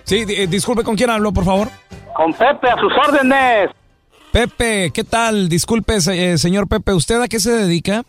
Sí, 0.05 0.23
di- 0.23 0.35
eh, 0.35 0.47
disculpe, 0.47 0.83
¿con 0.83 0.95
quién 0.95 1.09
hablo, 1.09 1.31
por 1.33 1.45
favor? 1.45 1.69
con 2.15 2.31
Pepe, 2.33 2.69
a 2.69 2.75
sus 2.79 2.93
órdenes. 3.07 3.69
Pepe, 4.31 4.91
¿qué 4.93 5.03
tal? 5.03 5.49
Disculpe, 5.49 5.95
eh, 5.97 6.37
señor 6.37 6.67
Pepe, 6.69 6.93
¿usted 6.93 7.21
a 7.21 7.27
qué 7.27 7.39
se 7.41 7.51
dedica? 7.51 8.03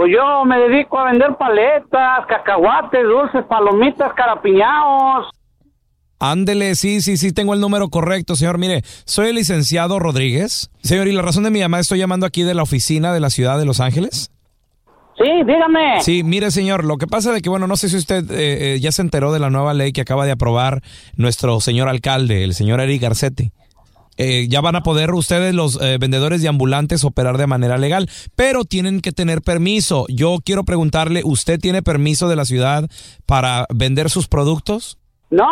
Pues 0.00 0.14
yo 0.14 0.46
me 0.46 0.56
dedico 0.56 0.98
a 0.98 1.10
vender 1.10 1.36
paletas, 1.36 2.24
cacahuates, 2.26 3.02
dulces, 3.04 3.44
palomitas, 3.46 4.14
carapiñaos. 4.14 5.28
Ándele, 6.18 6.74
sí, 6.74 7.02
sí, 7.02 7.18
sí, 7.18 7.34
tengo 7.34 7.52
el 7.52 7.60
número 7.60 7.90
correcto, 7.90 8.34
señor. 8.34 8.56
Mire, 8.56 8.80
soy 9.04 9.28
el 9.28 9.34
licenciado 9.34 9.98
Rodríguez. 9.98 10.70
Señor, 10.80 11.06
y 11.06 11.12
la 11.12 11.20
razón 11.20 11.44
de 11.44 11.50
mi 11.50 11.58
llamada, 11.58 11.82
estoy 11.82 11.98
llamando 11.98 12.24
aquí 12.24 12.44
de 12.44 12.54
la 12.54 12.62
oficina 12.62 13.12
de 13.12 13.20
la 13.20 13.28
ciudad 13.28 13.58
de 13.58 13.66
Los 13.66 13.80
Ángeles. 13.80 14.30
Sí, 15.18 15.30
dígame. 15.46 16.00
Sí, 16.00 16.22
mire, 16.24 16.50
señor, 16.50 16.86
lo 16.86 16.96
que 16.96 17.06
pasa 17.06 17.30
de 17.30 17.42
que, 17.42 17.50
bueno, 17.50 17.66
no 17.66 17.76
sé 17.76 17.90
si 17.90 17.98
usted 17.98 18.24
eh, 18.30 18.76
eh, 18.76 18.80
ya 18.80 18.92
se 18.92 19.02
enteró 19.02 19.34
de 19.34 19.38
la 19.38 19.50
nueva 19.50 19.74
ley 19.74 19.92
que 19.92 20.00
acaba 20.00 20.24
de 20.24 20.32
aprobar 20.32 20.80
nuestro 21.16 21.60
señor 21.60 21.90
alcalde, 21.90 22.42
el 22.42 22.54
señor 22.54 22.80
Eric 22.80 23.02
Garcetti. 23.02 23.52
Eh, 24.22 24.48
ya 24.50 24.60
van 24.60 24.76
a 24.76 24.82
poder 24.82 25.14
ustedes, 25.14 25.54
los 25.54 25.80
eh, 25.80 25.96
vendedores 25.98 26.42
de 26.42 26.48
ambulantes, 26.48 27.04
operar 27.04 27.38
de 27.38 27.46
manera 27.46 27.78
legal, 27.78 28.10
pero 28.36 28.66
tienen 28.66 29.00
que 29.00 29.12
tener 29.12 29.40
permiso. 29.40 30.04
Yo 30.10 30.40
quiero 30.44 30.64
preguntarle, 30.64 31.22
¿usted 31.24 31.58
tiene 31.58 31.80
permiso 31.80 32.28
de 32.28 32.36
la 32.36 32.44
ciudad 32.44 32.86
para 33.24 33.64
vender 33.74 34.10
sus 34.10 34.28
productos? 34.28 34.98
No, 35.30 35.46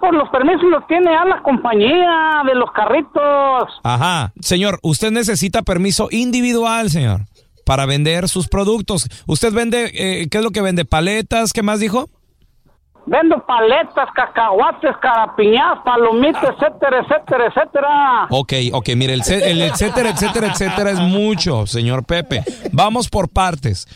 pues 0.00 0.10
los 0.14 0.28
permisos 0.30 0.64
los 0.64 0.84
tiene 0.88 1.14
a 1.14 1.26
la 1.26 1.40
compañía 1.44 2.42
de 2.44 2.56
los 2.56 2.72
carritos. 2.72 3.68
Ajá. 3.84 4.32
Señor, 4.40 4.80
usted 4.82 5.12
necesita 5.12 5.62
permiso 5.62 6.08
individual, 6.10 6.90
señor, 6.90 7.20
para 7.64 7.86
vender 7.86 8.28
sus 8.28 8.48
productos. 8.48 9.08
¿Usted 9.28 9.52
vende, 9.52 9.92
eh, 9.94 10.28
qué 10.28 10.38
es 10.38 10.44
lo 10.44 10.50
que 10.50 10.60
vende? 10.60 10.84
¿Paletas? 10.84 11.52
¿Qué 11.52 11.62
más 11.62 11.78
dijo? 11.78 12.10
Vendo 13.10 13.42
paletas, 13.46 14.08
cacahuates, 14.14 14.94
carapiñas, 15.00 15.78
palomitas, 15.82 16.44
etcétera, 16.44 17.00
etcétera, 17.00 17.46
etcétera. 17.46 18.26
Ok, 18.28 18.52
ok, 18.72 18.88
mire, 18.96 19.14
el, 19.14 19.22
el 19.26 19.62
etcétera, 19.62 20.10
etcétera, 20.10 20.48
etcétera 20.48 20.90
es 20.90 21.00
mucho, 21.00 21.66
señor 21.66 22.04
Pepe. 22.04 22.44
Vamos 22.72 23.08
por 23.08 23.30
partes. 23.30 23.86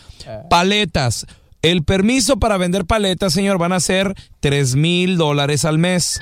Paletas. 0.48 1.26
El 1.60 1.84
permiso 1.84 2.38
para 2.38 2.56
vender 2.56 2.86
paletas, 2.86 3.32
señor, 3.32 3.58
van 3.58 3.72
a 3.72 3.80
ser 3.80 4.14
tres 4.40 4.74
mil 4.74 5.16
dólares 5.16 5.64
al 5.64 5.78
mes. 5.78 6.18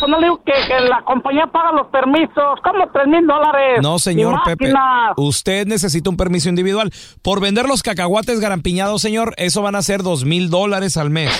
Pues 0.00 0.10
no 0.10 0.18
le 0.18 0.26
digo 0.26 0.42
que, 0.44 0.52
que 0.52 0.80
la 0.80 1.02
compañía 1.04 1.46
paga 1.46 1.72
los 1.72 1.88
permisos. 1.88 2.60
¿Cómo 2.62 2.88
tres 2.92 3.06
mil 3.06 3.26
dólares? 3.26 3.80
No, 3.82 3.98
señor 3.98 4.40
Pepe. 4.44 4.72
Usted 5.16 5.66
necesita 5.66 6.08
un 6.10 6.16
permiso 6.16 6.48
individual. 6.48 6.92
Por 7.22 7.40
vender 7.40 7.66
los 7.66 7.82
cacahuates 7.82 8.40
garampiñados, 8.40 9.02
señor, 9.02 9.34
eso 9.36 9.62
van 9.62 9.74
a 9.74 9.82
ser 9.82 10.02
dos 10.02 10.24
mil 10.24 10.48
dólares 10.48 10.96
al 10.96 11.10
mes. 11.10 11.30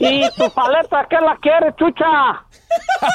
¿Y 0.00 0.22
tu 0.36 0.50
paleta 0.50 1.06
qué 1.08 1.16
la 1.16 1.36
quiere, 1.40 1.74
chucha? 1.76 2.44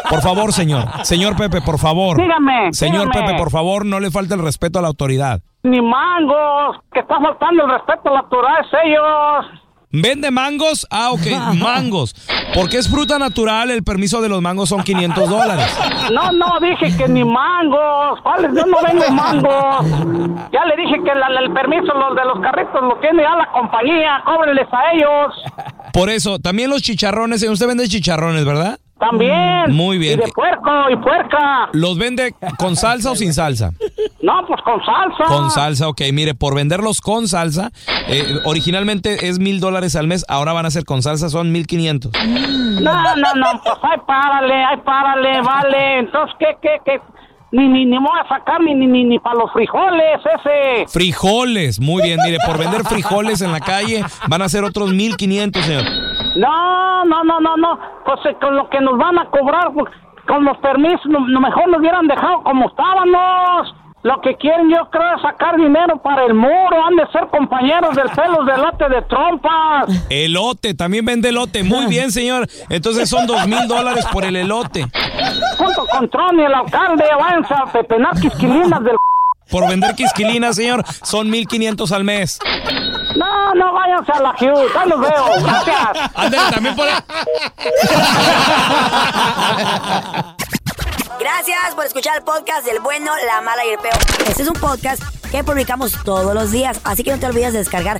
Por 0.09 0.21
favor, 0.21 0.53
señor. 0.53 0.85
Señor 1.03 1.35
Pepe, 1.35 1.61
por 1.61 1.77
favor. 1.79 2.17
Dígame, 2.17 2.71
Señor 2.73 3.07
dígame. 3.07 3.27
Pepe, 3.27 3.37
por 3.37 3.51
favor, 3.51 3.85
no 3.85 3.99
le 3.99 4.11
falte 4.11 4.33
el 4.33 4.41
respeto 4.41 4.79
a 4.79 4.81
la 4.81 4.87
autoridad. 4.87 5.41
Ni 5.63 5.81
mangos, 5.81 6.77
que 6.93 6.99
está 6.99 7.19
faltando 7.19 7.65
el 7.65 7.71
respeto 7.71 8.09
a 8.09 8.13
la 8.13 8.19
autoridad 8.19 8.59
es 8.61 8.67
ellos. 8.85 9.61
¿Vende 9.91 10.29
mangos? 10.31 10.85
Ah, 10.91 11.11
ok, 11.11 11.25
mangos. 11.59 12.15
Porque 12.53 12.77
es 12.77 12.87
fruta 12.89 13.17
natural, 13.19 13.71
el 13.71 13.83
permiso 13.83 14.21
de 14.21 14.29
los 14.29 14.41
mangos 14.41 14.69
son 14.69 14.83
500 14.83 15.29
dólares. 15.29 15.65
No, 16.11 16.31
no, 16.31 16.59
dije 16.61 16.95
que 16.97 17.07
ni 17.07 17.23
mangos. 17.23 18.19
¿Cuáles? 18.23 18.51
Yo 18.55 18.65
no 18.65 18.77
vendo 18.85 19.09
mangos. 19.11 19.85
Ya 20.51 20.65
le 20.65 20.75
dije 20.81 20.95
que 21.03 21.13
la- 21.15 21.39
el 21.39 21.53
permiso 21.53 21.93
los 21.93 22.15
de 22.15 22.25
los 22.25 22.39
carritos 22.41 22.81
lo 22.81 22.97
tiene 22.99 23.23
ya 23.23 23.35
la 23.35 23.51
compañía. 23.51 24.21
Cóbrenles 24.25 24.67
a 24.71 24.93
ellos. 24.93 25.33
Por 25.93 26.09
eso, 26.09 26.39
también 26.39 26.69
los 26.69 26.81
chicharrones, 26.81 27.41
usted 27.43 27.67
vende 27.67 27.87
chicharrones, 27.87 28.45
¿verdad? 28.45 28.79
También. 28.99 29.71
Muy 29.71 29.97
bien. 29.97 30.19
Y 30.19 30.25
de 30.25 30.31
puerco 30.33 30.89
y 30.91 30.95
puerca. 30.97 31.69
¿Los 31.71 31.97
vende 31.97 32.35
con 32.57 32.75
salsa 32.75 33.11
o 33.11 33.15
sin 33.15 33.33
salsa? 33.33 33.71
No, 34.21 34.45
pues 34.45 34.61
con 34.63 34.79
salsa. 34.83 35.23
Con 35.27 35.49
salsa, 35.51 35.87
ok. 35.87 36.01
Mire, 36.11 36.35
por 36.35 36.53
venderlos 36.53 36.99
con 36.99 37.27
salsa, 37.29 37.71
eh, 38.09 38.39
originalmente 38.43 39.29
es 39.29 39.39
mil 39.39 39.61
dólares 39.61 39.95
al 39.95 40.07
mes, 40.07 40.25
ahora 40.27 40.51
van 40.51 40.65
a 40.65 40.71
ser 40.71 40.83
con 40.83 41.01
salsa, 41.01 41.29
son 41.29 41.51
mil 41.51 41.65
quinientos. 41.65 42.11
No, 42.13 43.15
no, 43.15 43.33
no, 43.35 43.61
pues 43.63 43.75
ay, 43.83 43.97
párale, 44.05 44.53
ay, 44.65 44.77
párale, 44.83 45.41
vale. 45.41 45.99
Entonces, 45.99 46.35
¿qué, 46.37 46.57
qué, 46.61 46.77
qué? 46.85 47.01
Ni, 47.51 47.67
ni, 47.67 47.85
ni 47.85 47.99
me 47.99 48.05
voy 48.05 48.19
a 48.23 48.27
sacar 48.27 48.61
ni, 48.61 48.75
ni, 48.75 48.85
ni, 48.85 49.05
ni 49.05 49.17
para 49.17 49.39
los 49.39 49.51
frijoles, 49.51 50.19
ese. 50.23 50.85
Frijoles, 50.87 51.79
muy 51.79 52.03
bien. 52.03 52.19
Mire, 52.23 52.37
por 52.45 52.59
vender 52.59 52.83
frijoles 52.83 53.41
en 53.41 53.51
la 53.51 53.59
calle 53.59 54.03
van 54.27 54.41
a 54.43 54.49
ser 54.49 54.63
otros 54.65 54.93
mil 54.93 55.15
quinientos, 55.17 55.65
señor. 55.65 55.85
No, 56.39 57.03
no, 57.05 57.23
no, 57.23 57.39
no, 57.41 57.57
no. 57.57 57.79
Pues 58.05 58.19
eh, 58.25 58.35
con 58.39 58.55
lo 58.55 58.69
que 58.69 58.79
nos 58.79 58.97
van 58.97 59.19
a 59.19 59.25
cobrar, 59.25 59.73
pues, 59.73 59.91
con 60.25 60.45
los 60.45 60.57
permisos, 60.59 61.05
no, 61.07 61.19
mejor 61.39 61.67
nos 61.67 61.79
hubieran 61.79 62.07
dejado 62.07 62.43
como 62.43 62.67
estábamos. 62.69 63.75
Lo 64.01 64.21
que 64.21 64.35
quieren 64.35 64.69
yo 64.69 64.89
creo 64.89 65.15
es 65.17 65.21
sacar 65.21 65.57
dinero 65.57 65.97
para 66.01 66.23
el 66.23 66.33
muro, 66.33 66.85
han 66.85 66.95
de 66.95 67.05
ser 67.07 67.27
compañeros 67.27 67.93
del 67.97 68.09
pelos 68.11 68.45
de 68.45 68.57
lote 68.57 68.87
de 68.87 69.01
trompas. 69.01 70.07
Elote, 70.09 70.73
también 70.73 71.03
vende 71.03 71.27
elote. 71.27 71.63
Muy 71.63 71.87
bien, 71.87 72.09
señor. 72.09 72.47
Entonces 72.69 73.09
son 73.09 73.27
dos 73.27 73.45
mil 73.45 73.67
dólares 73.67 74.05
por 74.13 74.23
el 74.23 74.37
elote. 74.37 74.85
Junto 75.57 75.85
con 75.87 76.09
Tron 76.09 76.39
y 76.39 76.43
el 76.43 76.53
alcalde, 76.53 77.03
váyanse 77.19 77.53
a 77.53 77.65
pepenar 77.65 78.17
quisquilinas 78.21 78.81
del... 78.81 78.95
Por 79.49 79.67
vender 79.67 79.95
quisquilinas, 79.95 80.55
señor, 80.55 80.83
son 81.03 81.29
mil 81.29 81.47
quinientos 81.47 81.91
al 81.91 82.03
mes. 82.03 82.39
No, 83.15 83.53
no, 83.55 83.73
váyanse 83.73 84.11
a 84.11 84.19
la 84.19 84.31
Hughes, 84.39 84.75
ahí 84.75 84.89
los 84.89 84.99
veo, 84.99 85.25
gracias. 85.41 86.11
Ándale, 86.15 86.51
también 86.51 86.75
por... 86.75 86.87
Gracias 91.19 91.75
por 91.75 91.85
escuchar 91.85 92.17
el 92.17 92.23
podcast 92.23 92.65
del 92.65 92.79
bueno, 92.79 93.11
la 93.25 93.41
mala 93.41 93.65
y 93.65 93.69
el 93.69 93.79
peor. 93.79 93.97
Este 94.27 94.43
es 94.43 94.47
un 94.47 94.55
podcast 94.55 95.01
que 95.31 95.43
publicamos 95.43 95.93
todos 96.03 96.33
los 96.33 96.51
días, 96.51 96.79
así 96.83 97.03
que 97.03 97.11
no 97.11 97.19
te 97.19 97.25
olvides 97.25 97.53
de 97.53 97.59
descargar 97.59 97.99